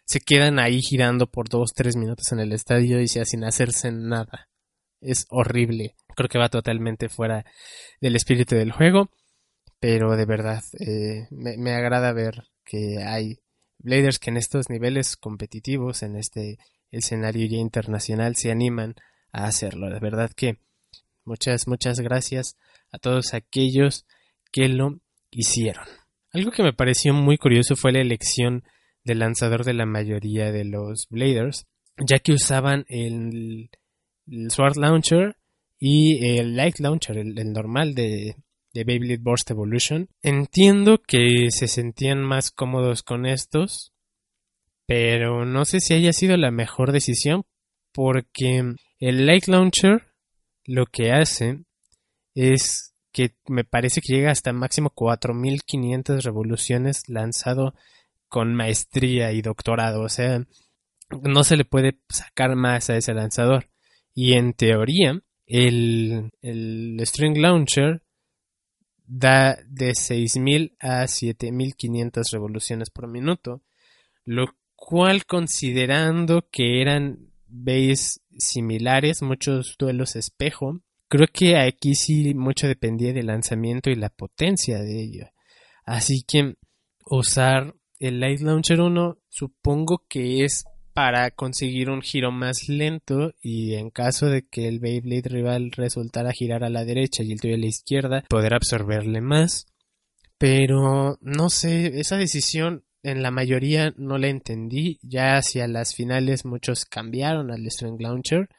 se 0.07 0.21
quedan 0.21 0.57
ahí 0.57 0.79
girando 0.81 1.27
por 1.27 1.49
dos, 1.49 1.73
tres 1.75 1.97
minutos 1.97 2.31
en 2.31 2.39
el 2.39 2.53
estadio 2.53 3.01
y 3.01 3.09
sin 3.09 3.43
hacerse 3.43 3.91
nada. 3.91 4.47
Es 5.01 5.27
horrible. 5.29 5.95
Creo 6.15 6.29
que 6.29 6.39
va 6.39 6.47
totalmente 6.47 7.09
fuera 7.09 7.45
del 7.99 8.15
espíritu 8.15 8.55
del 8.55 8.71
juego. 8.71 9.11
Pero 9.79 10.15
de 10.15 10.25
verdad, 10.25 10.63
eh, 10.79 11.27
me, 11.29 11.57
me, 11.57 11.73
agrada 11.73 12.13
ver 12.13 12.45
que 12.63 13.03
hay 13.05 13.39
Bladers 13.79 14.17
que 14.17 14.29
en 14.29 14.37
estos 14.37 14.69
niveles 14.69 15.17
competitivos, 15.17 16.01
en 16.01 16.15
este 16.15 16.57
escenario 16.89 17.45
ya 17.45 17.57
internacional, 17.57 18.37
se 18.37 18.49
animan 18.49 18.95
a 19.33 19.43
hacerlo. 19.43 19.89
De 19.89 19.99
verdad 19.99 20.31
que 20.33 20.57
muchas, 21.25 21.67
muchas 21.67 21.99
gracias 21.99 22.55
a 22.93 22.97
todos 22.97 23.33
aquellos 23.33 24.05
que 24.53 24.69
lo 24.69 25.01
hicieron. 25.31 25.85
Algo 26.31 26.51
que 26.51 26.63
me 26.63 26.73
pareció 26.73 27.13
muy 27.13 27.37
curioso 27.37 27.75
fue 27.75 27.91
la 27.91 27.99
elección 27.99 28.63
del 29.07 29.19
lanzador 29.19 29.63
de 29.63 29.73
la 29.73 29.85
mayoría 29.85 30.51
de 30.51 30.65
los 30.65 31.07
Bladers, 31.09 31.65
ya 31.97 32.19
que 32.19 32.33
usaban 32.33 32.85
el, 32.89 33.69
Sword 34.49 34.75
Launcher 34.75 35.37
y 35.79 36.37
el 36.37 36.57
Light 36.57 36.79
Launcher, 36.79 37.17
el, 37.17 37.33
normal 37.53 37.95
de, 37.95 38.35
de 38.73 38.83
Beyblade 38.83 39.21
Burst 39.21 39.49
Evolution. 39.49 40.09
Entiendo 40.21 41.01
que 41.01 41.47
se 41.49 41.67
sentían 41.69 42.21
más 42.21 42.51
cómodos 42.51 43.01
con 43.01 43.25
estos, 43.25 43.93
pero 44.85 45.45
no 45.45 45.63
sé 45.63 45.79
si 45.79 45.93
haya 45.93 46.11
sido 46.11 46.35
la 46.35 46.51
mejor 46.51 46.91
decisión 46.91 47.43
porque 47.93 48.75
el 48.99 49.25
Light 49.25 49.47
Launcher 49.47 50.03
lo 50.65 50.85
que 50.85 51.13
hace 51.13 51.63
es 52.35 52.93
que 53.13 53.35
me 53.47 53.63
parece 53.63 54.01
que 54.01 54.13
llega 54.13 54.31
hasta 54.31 54.51
máximo 54.51 54.89
4500 54.89 56.23
revoluciones 56.25 57.07
lanzado 57.07 57.73
con 58.27 58.53
maestría 58.53 59.31
y 59.31 59.41
doctorado, 59.41 60.01
o 60.01 60.09
sea, 60.09 60.45
no 61.21 61.43
se 61.43 61.57
le 61.57 61.65
puede 61.65 61.99
sacar 62.09 62.55
más 62.55 62.89
a 62.89 62.97
ese 62.97 63.13
lanzador. 63.13 63.69
Y 64.13 64.33
en 64.33 64.53
teoría, 64.53 65.21
el, 65.45 66.31
el 66.41 66.99
String 67.03 67.37
Launcher 67.37 68.01
da 69.05 69.57
de 69.67 69.91
6.000 69.91 70.75
a 70.79 71.03
7.500 71.03 72.31
revoluciones 72.31 72.89
por 72.89 73.07
minuto, 73.07 73.63
lo 74.25 74.47
cual 74.75 75.25
considerando 75.25 76.47
que 76.51 76.81
eran 76.81 77.31
bays 77.47 78.21
similares, 78.37 79.21
muchos 79.21 79.75
duelos 79.79 80.15
espejo, 80.15 80.81
creo 81.07 81.27
que 81.31 81.57
aquí 81.57 81.95
sí 81.95 82.33
mucho 82.35 82.67
dependía 82.67 83.13
del 83.13 83.27
lanzamiento 83.27 83.89
y 83.89 83.95
la 83.95 84.09
potencia 84.09 84.79
de 84.79 85.01
ello. 85.01 85.27
Así 85.85 86.23
que 86.27 86.55
usar 87.05 87.73
el 87.99 88.19
Light 88.19 88.41
Launcher 88.41 88.81
1 88.81 89.17
supongo 89.29 90.03
que 90.07 90.43
es 90.43 90.65
para 90.93 91.29
conseguir 91.29 91.91
un 91.91 92.01
giro 92.01 92.31
más 92.31 92.67
lento 92.67 93.33
y 93.41 93.75
en 93.75 93.91
caso 93.91 94.25
de 94.27 94.47
que 94.47 94.67
el 94.67 94.79
Beyblade 94.79 95.29
rival 95.29 95.71
resultara 95.71 96.31
girar 96.31 96.63
a 96.63 96.69
la 96.69 96.85
derecha 96.85 97.21
y 97.21 97.31
el 97.31 97.39
tuyo 97.39 97.53
a 97.53 97.59
la 97.59 97.67
izquierda, 97.67 98.23
poder 98.29 98.55
absorberle 98.55 99.21
más. 99.21 99.67
Pero 100.39 101.17
no 101.21 101.49
sé, 101.49 101.99
esa 101.99 102.17
decisión 102.17 102.83
en 103.03 103.21
la 103.21 103.29
mayoría 103.31 103.93
no 103.97 104.17
la 104.17 104.27
entendí. 104.27 104.99
Ya 105.03 105.37
hacia 105.37 105.67
las 105.67 105.93
finales 105.93 106.45
muchos 106.45 106.85
cambiaron 106.85 107.51
al 107.51 107.69
String 107.69 108.01
Launcher. 108.01 108.49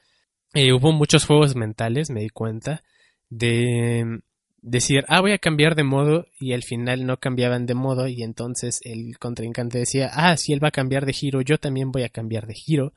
Eh, 0.54 0.72
hubo 0.72 0.92
muchos 0.92 1.26
juegos 1.26 1.56
mentales, 1.56 2.08
me 2.10 2.20
di 2.20 2.30
cuenta, 2.30 2.82
de 3.28 4.20
decir, 4.60 5.04
ah, 5.08 5.20
voy 5.20 5.32
a 5.32 5.38
cambiar 5.38 5.74
de 5.74 5.84
modo 5.84 6.26
y 6.38 6.52
al 6.52 6.62
final 6.62 7.06
no 7.06 7.18
cambiaban 7.18 7.66
de 7.66 7.74
modo 7.74 8.08
y 8.08 8.22
entonces 8.22 8.80
el 8.84 9.18
contrincante 9.18 9.78
decía, 9.78 10.10
ah, 10.12 10.36
si 10.36 10.52
él 10.52 10.62
va 10.62 10.68
a 10.68 10.72
cambiar 10.72 11.06
de 11.06 11.12
giro, 11.12 11.40
yo 11.40 11.58
también 11.58 11.90
voy 11.90 12.02
a 12.02 12.08
cambiar 12.08 12.46
de 12.46 12.54
giro. 12.54 12.92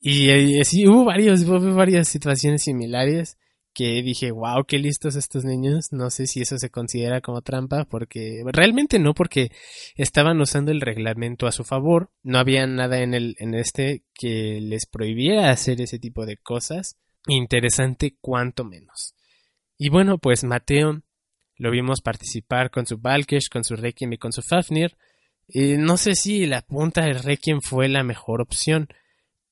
Y, 0.00 0.60
así 0.60 0.86
hubo, 0.86 1.04
varios, 1.04 1.42
hubo 1.42 1.74
varias 1.74 2.08
situaciones 2.08 2.62
similares 2.62 3.38
que 3.76 4.02
dije, 4.02 4.30
wow, 4.30 4.64
qué 4.64 4.78
listos 4.78 5.16
estos 5.16 5.44
niños. 5.44 5.88
No 5.90 6.10
sé 6.10 6.26
si 6.26 6.40
eso 6.40 6.58
se 6.58 6.70
considera 6.70 7.20
como 7.20 7.42
trampa, 7.42 7.84
porque 7.84 8.42
realmente 8.46 8.98
no, 8.98 9.14
porque 9.14 9.50
estaban 9.96 10.40
usando 10.40 10.70
el 10.70 10.80
reglamento 10.80 11.46
a 11.46 11.52
su 11.52 11.64
favor. 11.64 12.10
No 12.22 12.38
había 12.38 12.66
nada 12.66 13.02
en, 13.02 13.14
el, 13.14 13.36
en 13.38 13.54
este 13.54 14.04
que 14.14 14.60
les 14.62 14.86
prohibiera 14.86 15.50
hacer 15.50 15.80
ese 15.80 15.98
tipo 15.98 16.24
de 16.24 16.36
cosas. 16.36 16.96
Interesante, 17.26 18.16
cuanto 18.20 18.64
menos. 18.64 19.15
Y 19.78 19.90
bueno, 19.90 20.18
pues 20.18 20.44
Mateo 20.44 21.02
lo 21.56 21.70
vimos 21.70 22.00
participar 22.00 22.70
con 22.70 22.86
su 22.86 22.98
Valkesh, 22.98 23.48
con 23.50 23.64
su 23.64 23.76
Requiem 23.76 24.12
y 24.12 24.18
con 24.18 24.32
su 24.32 24.42
Fafnir. 24.42 24.96
Y 25.48 25.76
no 25.76 25.96
sé 25.96 26.14
si 26.14 26.46
la 26.46 26.62
punta 26.62 27.02
del 27.02 27.22
Requiem 27.22 27.60
fue 27.60 27.88
la 27.88 28.02
mejor 28.02 28.40
opción, 28.40 28.88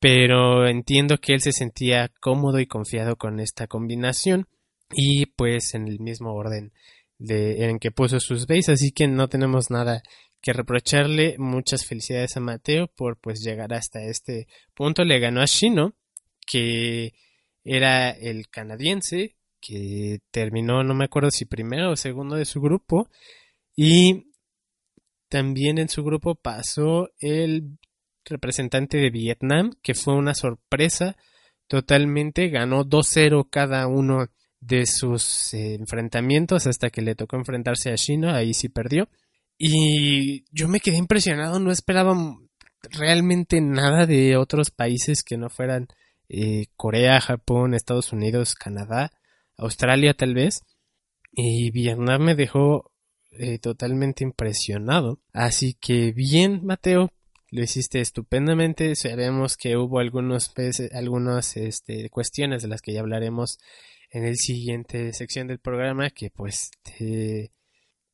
pero 0.01 0.67
entiendo 0.67 1.19
que 1.19 1.35
él 1.35 1.41
se 1.41 1.53
sentía 1.53 2.11
cómodo 2.21 2.59
y 2.59 2.67
confiado 2.67 3.17
con 3.17 3.41
esta 3.41 3.67
combinación 3.67 4.49
y 4.93 5.27
pues 5.27 5.75
en 5.75 5.89
el 5.89 6.01
mismo 6.01 6.35
orden 6.35 6.73
de, 7.19 7.65
en 7.65 7.79
que 7.79 7.91
puso 7.91 8.21
sus 8.21 8.47
bases, 8.47 8.71
así 8.71 8.93
que 8.93 9.07
no 9.07 9.29
tenemos 9.29 9.71
nada 9.71 10.03
que 10.41 10.53
reprocharle. 10.53 11.37
Muchas 11.39 11.87
felicidades 11.87 12.37
a 12.37 12.41
Mateo 12.41 12.89
por 12.89 13.19
pues 13.19 13.41
llegar 13.41 13.73
hasta 13.73 14.03
este 14.03 14.47
punto. 14.75 15.05
Le 15.05 15.19
ganó 15.19 15.41
a 15.41 15.47
Shino, 15.47 15.95
que 16.47 17.15
era 17.65 18.11
el 18.11 18.49
canadiense, 18.51 19.37
que 19.67 20.21
terminó, 20.31 20.83
no 20.85 20.95
me 20.95 21.07
acuerdo 21.07 21.31
si 21.31 21.45
primero 21.47 21.93
o 21.93 21.97
segundo 21.97 22.37
de 22.37 22.45
su 22.45 22.61
grupo. 22.61 23.09
Y 23.75 24.33
también 25.29 25.79
en 25.79 25.89
su 25.89 26.05
grupo 26.05 26.35
pasó 26.35 27.11
el 27.19 27.79
representante 28.25 28.99
de 28.99 29.11
Vietnam, 29.11 29.73
que 29.83 29.95
fue 29.95 30.15
una 30.15 30.35
sorpresa 30.35 31.17
totalmente. 31.67 32.49
Ganó 32.49 32.85
2-0 32.85 33.49
cada 33.51 33.87
uno 33.87 34.29
de 34.61 34.87
sus 34.87 35.53
eh, 35.55 35.75
enfrentamientos 35.75 36.67
hasta 36.67 36.91
que 36.91 37.03
le 37.03 37.15
tocó 37.15 37.37
enfrentarse 37.37 37.91
a 37.91 37.97
China, 37.97 38.37
ahí 38.37 38.55
sí 38.55 38.69
perdió. 38.69 39.09
Y 39.59 40.45
yo 40.51 40.69
me 40.69 40.81
quedé 40.81 40.97
impresionado, 40.97 41.59
no 41.61 41.71
esperaba 41.71 42.15
realmente 42.91 43.61
nada 43.61 44.07
de 44.07 44.37
otros 44.37 44.71
países 44.71 45.23
que 45.23 45.37
no 45.37 45.49
fueran 45.49 45.89
eh, 46.29 46.67
Corea, 46.77 47.21
Japón, 47.21 47.75
Estados 47.75 48.13
Unidos, 48.13 48.55
Canadá. 48.55 49.11
Australia 49.57 50.15
tal 50.15 50.35
vez, 50.35 50.63
y 51.33 51.71
Vietnam 51.71 52.23
me 52.23 52.35
dejó 52.35 52.91
eh, 53.31 53.59
totalmente 53.59 54.25
impresionado. 54.25 55.21
Así 55.33 55.75
que 55.75 56.13
bien, 56.13 56.65
Mateo, 56.65 57.11
lo 57.51 57.63
hiciste 57.63 58.01
estupendamente. 58.01 58.95
Sabemos 58.97 59.57
que 59.57 59.77
hubo 59.77 59.99
algunos 59.99 60.53
algunas 60.93 61.57
este, 61.57 62.09
cuestiones 62.11 62.63
de 62.63 62.69
las 62.69 62.83
que 62.83 62.93
ya 62.93 63.01
hablaremos 63.01 63.59
en 64.11 64.25
el 64.25 64.37
siguiente 64.37 65.13
sección 65.13 65.49
del 65.49 65.59
programa 65.59 66.11
que 66.11 66.31
pues 66.31 66.71
te, 66.83 67.53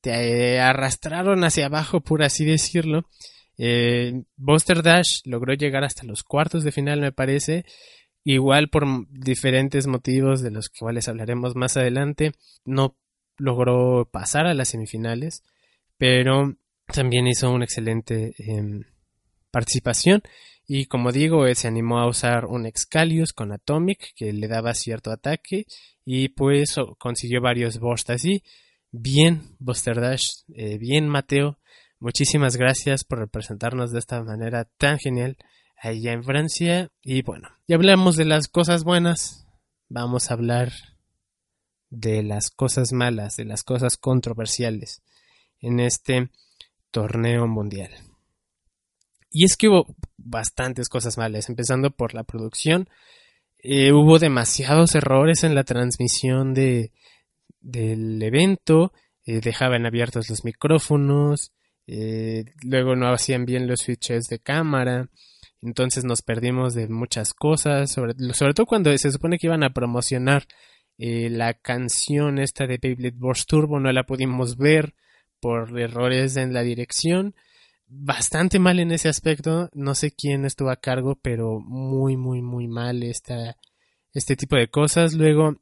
te 0.00 0.58
arrastraron 0.60 1.44
hacia 1.44 1.66
abajo, 1.66 2.00
por 2.00 2.22
así 2.22 2.44
decirlo. 2.44 3.06
Eh, 3.58 4.22
Buster 4.36 4.82
Dash 4.82 5.20
logró 5.24 5.52
llegar 5.52 5.84
hasta 5.84 6.04
los 6.04 6.22
cuartos 6.22 6.64
de 6.64 6.72
final, 6.72 7.00
me 7.00 7.12
parece, 7.12 7.66
Igual 8.24 8.68
por 8.68 8.84
diferentes 9.10 9.86
motivos 9.86 10.42
de 10.42 10.50
los 10.50 10.68
cuales 10.68 11.08
hablaremos 11.08 11.56
más 11.56 11.76
adelante, 11.76 12.32
no 12.64 12.96
logró 13.38 14.08
pasar 14.10 14.46
a 14.46 14.54
las 14.54 14.68
semifinales, 14.68 15.42
pero 15.96 16.54
también 16.86 17.26
hizo 17.26 17.50
una 17.50 17.64
excelente 17.64 18.34
em, 18.38 18.84
participación. 19.50 20.22
Y 20.66 20.86
como 20.86 21.12
digo, 21.12 21.52
se 21.54 21.66
animó 21.66 21.98
a 21.98 22.08
usar 22.08 22.44
un 22.44 22.66
Excalius 22.66 23.32
con 23.32 23.52
Atomic 23.52 24.12
que 24.14 24.32
le 24.32 24.46
daba 24.46 24.74
cierto 24.74 25.10
ataque 25.10 25.66
y 26.04 26.28
pues 26.28 26.76
consiguió 26.98 27.40
varios 27.40 27.78
bursts 27.78 28.10
así. 28.10 28.42
Bien, 28.92 29.42
Buster 29.58 30.00
Dash, 30.00 30.24
eh, 30.54 30.78
bien 30.78 31.08
Mateo, 31.08 31.58
muchísimas 31.98 32.56
gracias 32.56 33.04
por 33.04 33.18
representarnos 33.18 33.92
de 33.92 33.98
esta 33.98 34.22
manera 34.22 34.64
tan 34.78 34.98
genial 34.98 35.36
allá 35.80 36.12
en 36.12 36.22
Francia. 36.22 36.90
Y 37.02 37.22
bueno, 37.22 37.48
ya 37.66 37.76
hablamos 37.76 38.16
de 38.16 38.26
las 38.26 38.48
cosas 38.48 38.84
buenas, 38.84 39.46
vamos 39.88 40.30
a 40.30 40.34
hablar 40.34 40.72
de 41.88 42.22
las 42.22 42.50
cosas 42.50 42.92
malas, 42.92 43.36
de 43.36 43.44
las 43.44 43.64
cosas 43.64 43.96
controversiales 43.96 45.02
en 45.58 45.80
este 45.80 46.30
torneo 46.90 47.46
mundial. 47.46 47.90
Y 49.30 49.44
es 49.44 49.56
que 49.56 49.68
hubo 49.68 49.94
bastantes 50.16 50.88
cosas 50.88 51.16
malas, 51.18 51.48
empezando 51.48 51.90
por 51.90 52.14
la 52.14 52.24
producción. 52.24 52.88
Eh, 53.58 53.92
hubo 53.92 54.18
demasiados 54.18 54.94
errores 54.94 55.44
en 55.44 55.54
la 55.54 55.64
transmisión 55.64 56.54
de, 56.54 56.92
del 57.60 58.20
evento, 58.22 58.92
eh, 59.24 59.40
dejaban 59.40 59.86
abiertos 59.86 60.30
los 60.30 60.44
micrófonos, 60.44 61.52
eh, 61.86 62.44
luego 62.62 62.96
no 62.96 63.12
hacían 63.12 63.44
bien 63.44 63.66
los 63.66 63.80
switches 63.80 64.24
de 64.28 64.38
cámara, 64.38 65.10
entonces 65.62 66.04
nos 66.04 66.22
perdimos 66.22 66.74
de 66.74 66.88
muchas 66.88 67.34
cosas, 67.34 67.90
sobre, 67.90 68.14
todo 68.54 68.66
cuando 68.66 68.96
se 68.96 69.10
supone 69.10 69.38
que 69.38 69.46
iban 69.46 69.62
a 69.62 69.72
promocionar 69.72 70.46
eh, 70.98 71.28
la 71.30 71.54
canción 71.54 72.38
esta 72.38 72.66
de 72.66 72.78
Beyblade 72.80 73.16
Burst 73.16 73.48
Turbo, 73.48 73.80
no 73.80 73.92
la 73.92 74.04
pudimos 74.04 74.56
ver 74.56 74.94
por 75.40 75.78
errores 75.78 76.36
en 76.36 76.52
la 76.52 76.62
dirección, 76.62 77.34
bastante 77.86 78.58
mal 78.58 78.78
en 78.78 78.92
ese 78.92 79.08
aspecto, 79.08 79.68
no 79.74 79.94
sé 79.94 80.12
quién 80.12 80.44
estuvo 80.44 80.70
a 80.70 80.76
cargo, 80.76 81.18
pero 81.20 81.58
muy, 81.60 82.16
muy, 82.16 82.40
muy 82.40 82.68
mal 82.68 83.02
esta, 83.02 83.56
este 84.12 84.36
tipo 84.36 84.56
de 84.56 84.68
cosas. 84.68 85.14
Luego, 85.14 85.56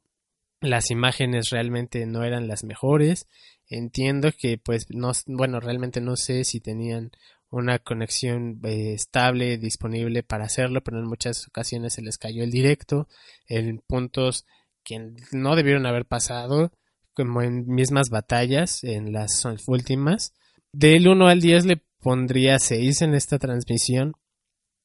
las 0.61 0.91
imágenes 0.91 1.49
realmente 1.49 2.05
no 2.05 2.23
eran 2.23 2.47
las 2.47 2.63
mejores. 2.63 3.27
Entiendo 3.67 4.31
que, 4.37 4.57
pues, 4.57 4.87
no, 4.89 5.11
bueno, 5.25 5.59
realmente 5.59 6.01
no 6.01 6.15
sé 6.15 6.43
si 6.43 6.59
tenían 6.59 7.11
una 7.51 7.79
conexión 7.79 8.59
eh, 8.63 8.93
estable 8.93 9.57
disponible 9.57 10.23
para 10.23 10.45
hacerlo, 10.45 10.81
pero 10.81 10.99
en 10.99 11.05
muchas 11.05 11.47
ocasiones 11.47 11.93
se 11.93 12.01
les 12.01 12.17
cayó 12.17 12.43
el 12.43 12.51
directo 12.51 13.07
en 13.47 13.79
puntos 13.79 14.45
que 14.83 15.13
no 15.31 15.55
debieron 15.55 15.85
haber 15.85 16.05
pasado, 16.05 16.71
como 17.13 17.41
en 17.41 17.67
mismas 17.67 18.09
batallas, 18.09 18.83
en 18.83 19.11
las 19.11 19.45
últimas. 19.67 20.33
Del 20.71 21.07
1 21.07 21.27
al 21.27 21.41
10 21.41 21.65
le 21.65 21.81
pondría 21.99 22.59
6 22.59 23.01
en 23.01 23.13
esta 23.13 23.39
transmisión. 23.39 24.13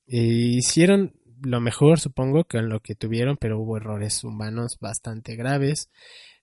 E 0.06 0.18
hicieron 0.18 1.14
lo 1.42 1.60
mejor, 1.60 2.00
supongo, 2.00 2.44
que 2.44 2.58
en 2.58 2.68
lo 2.68 2.80
que 2.80 2.94
tuvieron, 2.94 3.36
pero 3.36 3.60
hubo 3.60 3.76
errores 3.76 4.24
humanos 4.24 4.78
bastante 4.80 5.36
graves. 5.36 5.90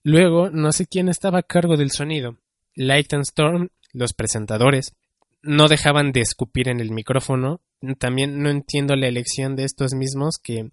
Luego, 0.02 0.50
no 0.50 0.72
sé 0.72 0.86
quién 0.86 1.08
estaba 1.08 1.40
a 1.40 1.42
cargo 1.42 1.76
del 1.76 1.90
sonido. 1.90 2.38
Light 2.74 3.12
and 3.12 3.24
Storm, 3.24 3.68
los 3.92 4.14
presentadores, 4.14 4.94
no 5.42 5.68
dejaban 5.68 6.12
de 6.12 6.20
escupir 6.20 6.68
en 6.68 6.80
el 6.80 6.90
micrófono. 6.90 7.60
También 7.98 8.42
no 8.42 8.50
entiendo 8.50 8.94
la 8.96 9.08
elección 9.08 9.56
de 9.56 9.64
estos 9.64 9.92
mismos 9.94 10.38
que 10.38 10.70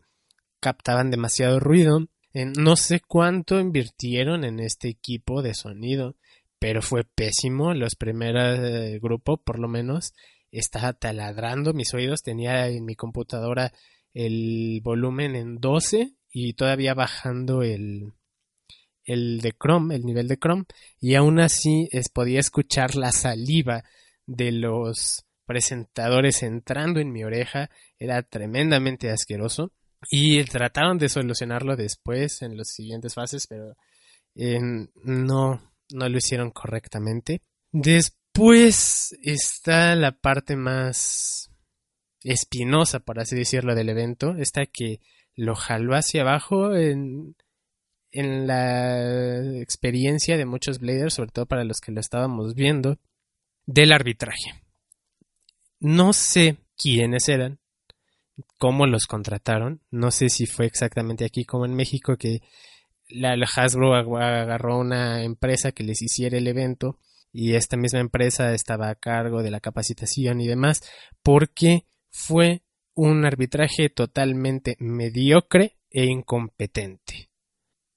captaban 0.59 1.11
demasiado 1.11 1.59
ruido. 1.59 2.07
no 2.33 2.75
sé 2.75 3.01
cuánto 3.01 3.59
invirtieron 3.59 4.43
en 4.43 4.59
este 4.59 4.89
equipo 4.89 5.41
de 5.41 5.55
sonido, 5.55 6.15
pero 6.59 6.81
fue 6.81 7.03
pésimo. 7.03 7.73
Los 7.73 7.95
primeros 7.95 8.59
eh, 8.59 8.99
grupos, 9.01 9.39
por 9.43 9.59
lo 9.59 9.67
menos, 9.67 10.13
estaba 10.51 10.93
taladrando 10.93 11.73
mis 11.73 11.93
oídos. 11.93 12.21
Tenía 12.21 12.67
en 12.67 12.85
mi 12.85 12.95
computadora 12.95 13.73
el 14.13 14.81
volumen 14.83 15.35
en 15.35 15.57
12 15.59 16.13
y 16.31 16.53
todavía 16.53 16.93
bajando 16.93 17.63
el, 17.63 18.13
el 19.03 19.41
de 19.41 19.53
Chrome, 19.53 19.95
el 19.95 20.03
nivel 20.03 20.27
de 20.27 20.37
Chrome, 20.37 20.65
y 20.99 21.15
aún 21.15 21.39
así 21.39 21.89
es, 21.91 22.09
podía 22.09 22.39
escuchar 22.39 22.95
la 22.95 23.11
saliva 23.11 23.83
de 24.29 24.51
los 24.51 25.25
presentadores 25.45 26.43
entrando 26.43 26.99
en 26.99 27.11
mi 27.11 27.23
oreja, 27.23 27.71
era 27.97 28.21
tremendamente 28.21 29.09
asqueroso 29.09 29.71
y 30.11 30.43
trataron 30.43 30.99
de 30.99 31.09
solucionarlo 31.09 31.75
después 31.75 32.43
en 32.43 32.55
las 32.55 32.69
siguientes 32.69 33.15
fases, 33.15 33.47
pero 33.47 33.75
no, 34.35 35.73
no 35.89 36.09
lo 36.09 36.17
hicieron 36.17 36.51
correctamente. 36.51 37.41
Después 37.71 39.17
está 39.23 39.95
la 39.95 40.11
parte 40.11 40.55
más 40.55 41.49
espinosa, 42.23 42.99
por 42.99 43.19
así 43.19 43.35
decirlo, 43.35 43.73
del 43.73 43.89
evento, 43.89 44.35
esta 44.37 44.67
que 44.67 45.01
lo 45.35 45.55
jaló 45.55 45.95
hacia 45.95 46.21
abajo 46.21 46.75
en, 46.75 47.35
en 48.11 48.45
la 48.45 49.59
experiencia 49.59 50.37
de 50.37 50.45
muchos 50.45 50.77
Bladers, 50.79 51.15
sobre 51.15 51.31
todo 51.31 51.47
para 51.47 51.63
los 51.63 51.81
que 51.81 51.91
lo 51.91 51.99
estábamos 51.99 52.53
viendo, 52.53 52.99
del 53.69 53.91
arbitraje. 53.91 54.63
No 55.79 56.11
sé 56.11 56.57
quiénes 56.75 57.29
eran, 57.29 57.59
cómo 58.57 58.87
los 58.87 59.05
contrataron, 59.05 59.81
no 59.91 60.09
sé 60.09 60.29
si 60.29 60.47
fue 60.47 60.65
exactamente 60.65 61.23
aquí 61.23 61.45
como 61.45 61.65
en 61.65 61.75
México 61.75 62.17
que 62.17 62.41
la, 63.09 63.35
Hasbro 63.55 63.93
agarró 63.93 64.79
una 64.79 65.23
empresa 65.23 65.71
que 65.71 65.83
les 65.83 66.01
hiciera 66.01 66.37
el 66.37 66.47
evento 66.47 66.97
y 67.31 67.53
esta 67.53 67.77
misma 67.77 67.99
empresa 67.99 68.53
estaba 68.53 68.89
a 68.89 68.95
cargo 68.95 69.43
de 69.43 69.51
la 69.51 69.59
capacitación 69.59 70.41
y 70.41 70.47
demás, 70.47 70.81
porque 71.21 71.85
fue 72.09 72.63
un 72.95 73.23
arbitraje 73.23 73.89
totalmente 73.89 74.77
mediocre 74.79 75.77
e 75.91 76.05
incompetente. 76.05 77.29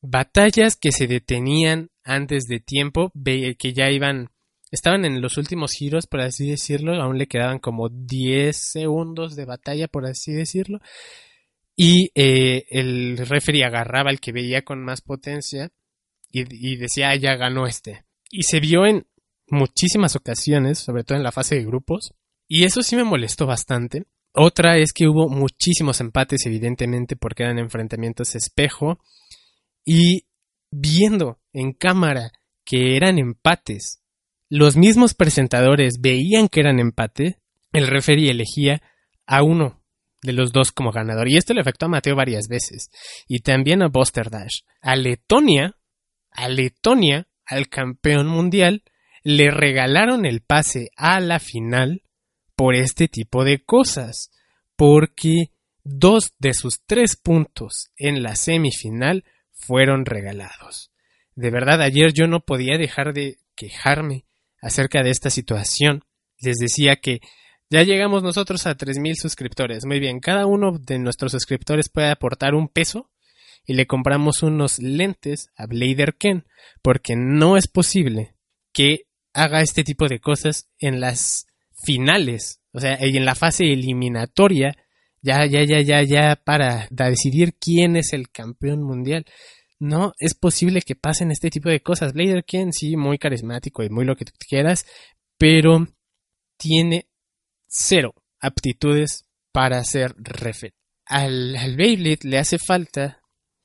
Batallas 0.03 0.77
que 0.77 0.93
se 0.93 1.07
detenían 1.07 1.91
antes 2.05 2.45
de 2.45 2.61
tiempo, 2.61 3.11
que 3.15 3.73
ya 3.73 3.91
iban, 3.91 4.31
estaban 4.73 5.05
en 5.05 5.21
los 5.21 5.37
últimos 5.37 5.73
giros, 5.73 6.07
por 6.07 6.23
así 6.23 6.51
decirlo, 6.51 7.01
aún 7.01 7.19
le 7.19 7.29
quedaban 7.29 7.61
como 7.61 7.89
10 7.91 8.57
segundos 8.57 9.37
de 9.37 9.45
batalla, 9.45 9.87
por 9.87 10.07
así 10.07 10.33
decirlo, 10.33 10.81
y 11.77 12.11
eh, 12.15 12.65
el 12.71 13.19
referee 13.19 13.65
agarraba 13.65 14.11
al 14.11 14.19
que 14.19 14.33
veía 14.33 14.63
con 14.63 14.83
más 14.83 15.03
potencia 15.03 15.71
y, 16.35 16.77
decía, 16.77 17.11
ah, 17.11 17.17
ya 17.17 17.37
ganó 17.37 17.67
este. 17.67 18.05
Y 18.31 18.45
se 18.45 18.59
vio 18.59 18.87
en 18.87 19.07
muchísimas 19.49 20.17
ocasiones, 20.17 20.79
sobre 20.79 21.05
todo 21.05 21.19
en 21.19 21.25
la 21.25 21.33
fase 21.33 21.57
de 21.57 21.65
grupos, 21.65 22.15
y 22.49 22.65
eso 22.65 22.83
sí 22.83 22.97
me 22.97 23.05
molestó 23.05 23.47
bastante. 23.47 24.07
Otra 24.33 24.79
es 24.79 24.95
que 24.95 25.07
hubo 25.07 25.29
muchísimos 25.29 26.01
empates, 26.01 26.47
evidentemente, 26.47 27.17
porque 27.17 27.43
eran 27.43 27.59
enfrentamientos 27.59 28.35
espejo. 28.35 28.99
Y 29.85 30.25
viendo 30.71 31.39
en 31.53 31.75
cámara 31.75 32.33
que 32.65 32.97
eran 32.97 33.19
empates, 33.19 34.02
los 34.55 34.77
mismos 34.77 35.15
presentadores 35.15 36.03
veían 36.03 36.47
que 36.47 36.61
eran 36.61 36.79
empate, 36.79 37.39
el 37.73 37.87
referee 37.87 38.31
elegía 38.31 38.83
a 39.25 39.43
uno 39.43 39.83
de 40.21 40.35
los 40.35 40.53
dos 40.53 40.73
como 40.73 40.93
ganador. 40.93 41.27
Y 41.27 41.39
esto 41.39 41.55
le 41.55 41.63
afectó 41.63 41.87
a 41.87 41.89
Mateo 41.89 42.15
varias 42.17 42.49
veces. 42.49 42.91
Y 43.27 43.39
también 43.39 43.83
a 43.83 43.89
Buster 43.89 44.29
Dash. 44.29 44.61
A 44.83 44.95
Letonia, 44.95 45.79
a 46.31 46.51
Letonia, 46.51 47.29
al 47.47 47.71
campeón 47.71 48.27
mundial, 48.27 48.83
le 49.23 49.51
regalaron 49.51 50.27
el 50.27 50.43
pase 50.43 50.91
a 50.97 51.19
la 51.21 51.39
final 51.39 52.03
por 52.55 52.75
este 52.75 53.09
tipo 53.09 53.45
de 53.45 53.65
cosas, 53.65 54.33
porque 54.77 55.47
dos 55.83 56.35
de 56.39 56.53
sus 56.53 56.83
tres 56.85 57.17
puntos 57.17 57.91
en 57.97 58.23
la 58.23 58.37
semifinal 58.37 59.25
fueron 59.55 60.05
regalados. 60.05 60.93
De 61.37 61.51
verdad, 61.51 61.81
ayer 61.81 62.13
yo 62.13 62.27
no 62.27 62.41
podía 62.41 62.77
dejar 62.77 63.15
de 63.15 63.39
quejarme 63.57 64.27
acerca 64.63 65.03
de 65.03 65.11
esta 65.11 65.29
situación. 65.29 66.05
Les 66.41 66.57
decía 66.57 66.97
que 66.97 67.21
ya 67.69 67.83
llegamos 67.83 68.23
nosotros 68.23 68.67
a 68.67 68.77
3.000 68.77 69.15
suscriptores. 69.15 69.85
Muy 69.85 70.01
bien, 70.01 70.21
cada 70.21 70.47
uno 70.47 70.79
de 70.79 70.99
nuestros 70.99 71.33
suscriptores 71.33 71.89
puede 71.89 72.11
aportar 72.11 72.55
un 72.55 72.69
peso 72.69 73.11
y 73.67 73.75
le 73.75 73.87
compramos 73.87 74.43
unos 74.43 74.79
lentes 74.79 75.51
a 75.57 75.67
Blader 75.67 76.15
Ken, 76.15 76.45
porque 76.83 77.15
no 77.17 77.57
es 77.57 77.69
posible 77.69 78.35
que 78.73 79.07
haga 79.33 79.63
este 79.63 79.85
tipo 79.85 80.09
de 80.09 80.21
cosas 80.21 80.69
en 80.79 81.01
las 81.01 81.47
finales, 81.85 82.61
o 82.73 82.81
sea, 82.81 82.97
en 83.01 83.25
la 83.25 83.35
fase 83.35 83.65
eliminatoria, 83.73 84.77
ya, 85.21 85.47
ya, 85.47 85.65
ya, 85.65 85.81
ya, 85.81 86.03
ya, 86.03 86.37
para 86.37 86.89
decidir 86.91 87.55
quién 87.55 87.97
es 87.97 88.13
el 88.13 88.31
campeón 88.31 88.83
mundial. 88.83 89.25
No 89.83 90.13
es 90.19 90.35
posible 90.35 90.83
que 90.83 90.95
pasen 90.95 91.31
este 91.31 91.51
tipo 91.51 91.69
de 91.69 91.83
cosas. 91.83 92.13
Blader 92.13 92.45
Ken, 92.45 92.73
sí, 92.73 92.97
muy 92.97 93.19
carismático 93.19 93.83
y 93.83 93.91
muy 93.91 94.05
lo 94.05 94.15
que 94.15 94.25
tú 94.25 94.33
quieras, 94.49 94.87
pero 95.37 95.89
tiene 96.57 97.09
cero 97.67 98.15
aptitudes 98.41 99.25
para 99.51 99.83
ser 99.83 100.15
referee. 100.17 100.77
Al, 101.07 101.57
al 101.57 101.77
Beyblade 101.77 102.21
le 102.23 102.39
hace 102.39 102.59
falta 102.59 103.21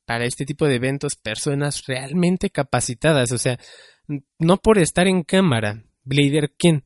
para 0.06 0.26
este 0.26 0.46
tipo 0.46 0.66
de 0.66 0.76
eventos 0.76 1.16
personas 1.16 1.86
realmente 1.86 2.50
capacitadas, 2.50 3.32
o 3.32 3.38
sea, 3.38 3.60
no 4.40 4.58
por 4.58 4.80
estar 4.80 5.06
en 5.06 5.24
cámara, 5.24 5.84
Blader 6.04 6.56
Ken 6.58 6.84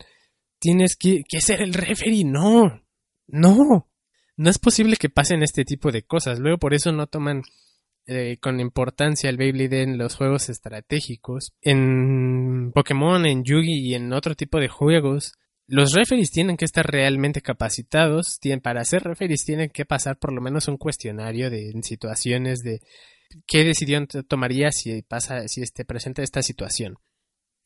tienes 0.59 0.95
que, 0.97 1.23
ser 1.39 1.61
el 1.61 1.73
referee. 1.73 2.23
No, 2.23 2.83
no. 3.27 3.87
No 4.37 4.49
es 4.49 4.59
posible 4.59 4.95
que 4.95 5.09
pasen 5.09 5.43
este 5.43 5.65
tipo 5.65 5.91
de 5.91 6.03
cosas. 6.03 6.39
Luego 6.39 6.57
por 6.57 6.73
eso 6.73 6.91
no 6.91 7.07
toman 7.07 7.43
eh, 8.07 8.37
con 8.41 8.59
importancia 8.59 9.29
el 9.29 9.37
Beyblade 9.37 9.83
en 9.83 9.97
los 9.97 10.15
juegos 10.15 10.49
estratégicos. 10.49 11.53
En 11.61 12.71
Pokémon, 12.73 13.25
en 13.25 13.43
Yugi 13.43 13.89
y 13.89 13.95
en 13.95 14.11
otro 14.13 14.35
tipo 14.35 14.59
de 14.59 14.67
juegos, 14.67 15.33
los 15.67 15.93
referees 15.93 16.31
tienen 16.31 16.57
que 16.57 16.65
estar 16.65 16.85
realmente 16.85 17.41
capacitados. 17.41 18.39
Tienen, 18.39 18.61
para 18.61 18.83
ser 18.83 19.03
referees 19.03 19.45
tienen 19.45 19.69
que 19.69 19.85
pasar 19.85 20.17
por 20.17 20.33
lo 20.33 20.41
menos 20.41 20.67
un 20.67 20.77
cuestionario 20.77 21.49
de 21.49 21.71
situaciones 21.83 22.59
de 22.59 22.81
qué 23.47 23.63
decisión 23.63 24.07
tomaría 24.27 24.71
si 24.71 25.01
pasa, 25.03 25.47
si 25.47 25.61
este 25.61 25.85
presenta 25.85 26.23
esta 26.23 26.41
situación. 26.41 26.95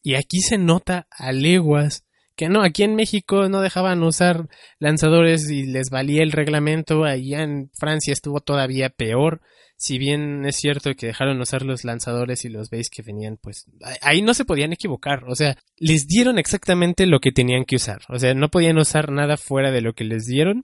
Y 0.03 0.15
aquí 0.15 0.41
se 0.41 0.59
nota 0.59 1.07
a 1.09 1.31
leguas 1.31 2.04
que 2.35 2.49
no, 2.49 2.61
aquí 2.61 2.83
en 2.83 2.95
México 2.95 3.47
no 3.49 3.61
dejaban 3.61 4.03
usar 4.03 4.47
lanzadores 4.79 5.49
y 5.49 5.63
les 5.63 5.89
valía 5.89 6.23
el 6.23 6.31
reglamento, 6.31 7.03
allá 7.03 7.43
en 7.43 7.69
Francia 7.73 8.13
estuvo 8.13 8.41
todavía 8.41 8.89
peor, 8.89 9.41
si 9.77 9.97
bien 9.97 10.45
es 10.45 10.55
cierto 10.55 10.93
que 10.95 11.07
dejaron 11.07 11.39
usar 11.41 11.63
los 11.63 11.83
lanzadores 11.83 12.45
y 12.45 12.49
los 12.49 12.69
base 12.69 12.89
que 12.89 13.01
venían, 13.01 13.37
pues 13.37 13.65
ahí 14.01 14.21
no 14.21 14.33
se 14.33 14.45
podían 14.45 14.71
equivocar. 14.71 15.25
O 15.27 15.35
sea, 15.35 15.57
les 15.77 16.07
dieron 16.07 16.39
exactamente 16.39 17.05
lo 17.05 17.19
que 17.19 17.31
tenían 17.31 17.65
que 17.65 17.75
usar. 17.75 18.01
O 18.09 18.17
sea, 18.17 18.33
no 18.33 18.49
podían 18.49 18.77
usar 18.77 19.11
nada 19.11 19.37
fuera 19.37 19.71
de 19.71 19.81
lo 19.81 19.93
que 19.93 20.05
les 20.05 20.25
dieron, 20.25 20.63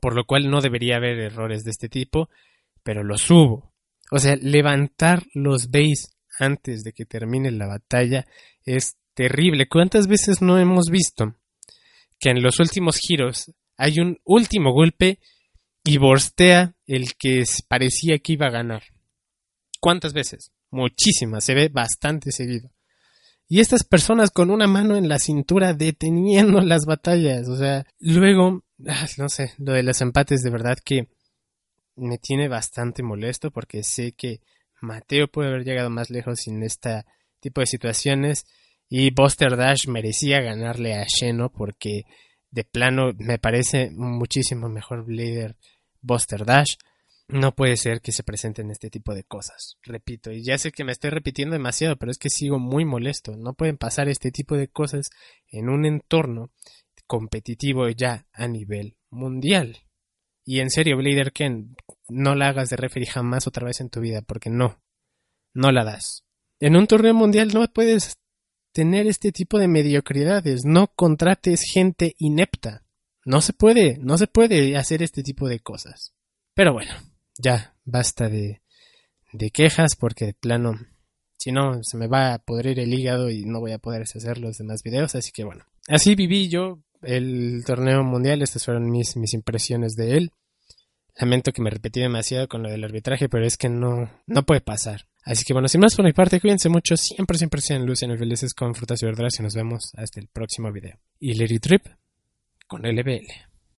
por 0.00 0.16
lo 0.16 0.24
cual 0.24 0.50
no 0.50 0.60
debería 0.60 0.96
haber 0.96 1.18
errores 1.20 1.64
de 1.64 1.70
este 1.70 1.88
tipo, 1.88 2.28
pero 2.82 3.04
los 3.04 3.30
hubo. 3.30 3.72
O 4.10 4.18
sea, 4.18 4.36
levantar 4.36 5.22
los 5.32 5.70
base 5.70 6.08
antes 6.38 6.82
de 6.82 6.92
que 6.92 7.06
termine 7.06 7.50
la 7.52 7.66
batalla 7.66 8.26
es 8.64 8.96
terrible. 9.14 9.68
¿Cuántas 9.68 10.06
veces 10.06 10.42
no 10.42 10.58
hemos 10.58 10.90
visto 10.90 11.36
que 12.18 12.30
en 12.30 12.42
los 12.42 12.60
últimos 12.60 12.98
giros 12.98 13.52
hay 13.76 13.98
un 13.98 14.18
último 14.24 14.72
golpe 14.72 15.18
y 15.84 15.98
borstea 15.98 16.74
el 16.86 17.14
que 17.14 17.44
parecía 17.68 18.18
que 18.18 18.34
iba 18.34 18.46
a 18.46 18.52
ganar. 18.52 18.84
¿Cuántas 19.80 20.12
veces? 20.12 20.52
Muchísimas, 20.70 21.44
se 21.44 21.54
ve 21.54 21.68
bastante 21.68 22.30
seguido. 22.30 22.70
Y 23.48 23.60
estas 23.60 23.84
personas 23.84 24.30
con 24.30 24.50
una 24.50 24.66
mano 24.66 24.96
en 24.96 25.08
la 25.08 25.18
cintura 25.18 25.74
deteniendo 25.74 26.60
las 26.62 26.86
batallas, 26.86 27.48
o 27.48 27.56
sea, 27.56 27.84
luego, 27.98 28.64
ah, 28.86 29.06
no 29.18 29.28
sé, 29.28 29.52
lo 29.58 29.72
de 29.72 29.82
los 29.82 30.00
empates 30.00 30.42
de 30.42 30.50
verdad 30.50 30.78
que 30.82 31.08
me 31.96 32.18
tiene 32.18 32.48
bastante 32.48 33.02
molesto 33.02 33.50
porque 33.50 33.82
sé 33.82 34.12
que 34.12 34.40
Mateo 34.80 35.28
puede 35.28 35.48
haber 35.48 35.64
llegado 35.64 35.90
más 35.90 36.08
lejos 36.08 36.40
sin 36.40 36.62
este 36.62 37.04
tipo 37.40 37.60
de 37.60 37.66
situaciones 37.66 38.46
y 38.94 39.10
Buster 39.10 39.56
Dash 39.56 39.88
merecía 39.88 40.42
ganarle 40.42 40.92
a 40.92 41.06
Sheno 41.06 41.50
porque 41.50 42.02
de 42.50 42.62
plano 42.62 43.12
me 43.16 43.38
parece 43.38 43.90
muchísimo 43.90 44.68
mejor 44.68 45.06
Blader 45.06 45.56
Buster 46.02 46.44
Dash. 46.44 46.74
No 47.26 47.54
puede 47.54 47.78
ser 47.78 48.02
que 48.02 48.12
se 48.12 48.22
presenten 48.22 48.70
este 48.70 48.90
tipo 48.90 49.14
de 49.14 49.24
cosas. 49.24 49.78
Repito, 49.82 50.30
y 50.30 50.44
ya 50.44 50.58
sé 50.58 50.72
que 50.72 50.84
me 50.84 50.92
estoy 50.92 51.08
repitiendo 51.08 51.54
demasiado, 51.54 51.96
pero 51.96 52.12
es 52.12 52.18
que 52.18 52.28
sigo 52.28 52.58
muy 52.58 52.84
molesto. 52.84 53.34
No 53.34 53.54
pueden 53.54 53.78
pasar 53.78 54.10
este 54.10 54.30
tipo 54.30 54.58
de 54.58 54.68
cosas 54.68 55.08
en 55.48 55.70
un 55.70 55.86
entorno 55.86 56.50
competitivo 57.06 57.88
ya 57.88 58.26
a 58.34 58.46
nivel 58.46 58.98
mundial. 59.08 59.86
Y 60.44 60.60
en 60.60 60.68
serio, 60.68 60.98
Blader 60.98 61.32
Ken, 61.32 61.76
no 62.10 62.34
la 62.34 62.48
hagas 62.48 62.68
de 62.68 62.76
referee 62.76 63.06
jamás 63.06 63.46
otra 63.46 63.64
vez 63.64 63.80
en 63.80 63.88
tu 63.88 64.00
vida, 64.00 64.20
porque 64.20 64.50
no, 64.50 64.82
no 65.54 65.72
la 65.72 65.82
das. 65.82 66.26
En 66.60 66.76
un 66.76 66.86
torneo 66.86 67.14
mundial 67.14 67.48
no 67.54 67.66
puedes 67.72 68.18
tener 68.72 69.06
este 69.06 69.32
tipo 69.32 69.58
de 69.58 69.68
mediocridades. 69.68 70.64
No 70.64 70.88
contrates 70.88 71.62
gente 71.62 72.14
inepta. 72.18 72.82
No 73.24 73.40
se 73.40 73.52
puede, 73.52 73.98
no 73.98 74.18
se 74.18 74.26
puede 74.26 74.76
hacer 74.76 75.02
este 75.02 75.22
tipo 75.22 75.48
de 75.48 75.60
cosas. 75.60 76.12
Pero 76.54 76.72
bueno, 76.72 76.92
ya 77.38 77.76
basta 77.84 78.28
de, 78.28 78.62
de 79.32 79.50
quejas 79.50 79.94
porque 79.96 80.26
de 80.26 80.34
plano, 80.34 80.74
si 81.38 81.52
no, 81.52 81.82
se 81.82 81.96
me 81.96 82.08
va 82.08 82.34
a 82.34 82.38
podrir 82.38 82.80
el 82.80 82.92
hígado 82.92 83.30
y 83.30 83.44
no 83.44 83.60
voy 83.60 83.72
a 83.72 83.78
poder 83.78 84.02
hacer 84.02 84.38
los 84.38 84.58
demás 84.58 84.82
videos. 84.82 85.14
Así 85.14 85.30
que 85.32 85.44
bueno, 85.44 85.64
así 85.88 86.14
viví 86.14 86.48
yo 86.48 86.82
el 87.02 87.62
torneo 87.64 88.02
mundial. 88.02 88.42
Estas 88.42 88.64
fueron 88.64 88.90
mis, 88.90 89.16
mis 89.16 89.34
impresiones 89.34 89.94
de 89.94 90.16
él. 90.16 90.30
Lamento 91.14 91.52
que 91.52 91.62
me 91.62 91.70
repetí 91.70 92.00
demasiado 92.00 92.48
con 92.48 92.62
lo 92.62 92.70
del 92.70 92.84
arbitraje, 92.84 93.28
pero 93.28 93.46
es 93.46 93.56
que 93.56 93.68
no, 93.68 94.10
no 94.26 94.42
puede 94.44 94.62
pasar. 94.62 95.06
Así 95.24 95.44
que 95.44 95.52
bueno, 95.52 95.68
sin 95.68 95.80
más 95.80 95.94
por 95.94 96.04
mi 96.04 96.12
parte, 96.12 96.40
cuídense 96.40 96.68
mucho, 96.68 96.96
siempre, 96.96 97.38
siempre 97.38 97.60
sean 97.60 97.86
lucianos 97.86 98.18
felices 98.18 98.54
con 98.54 98.74
frutas 98.74 99.02
y 99.02 99.06
verduras 99.06 99.38
y 99.38 99.42
nos 99.42 99.54
vemos 99.54 99.92
hasta 99.96 100.20
el 100.20 100.26
próximo 100.26 100.72
video. 100.72 100.98
Y 101.20 101.34
Larry 101.34 101.58
Trip 101.60 101.86
con 102.66 102.82
LBL. 102.82 103.51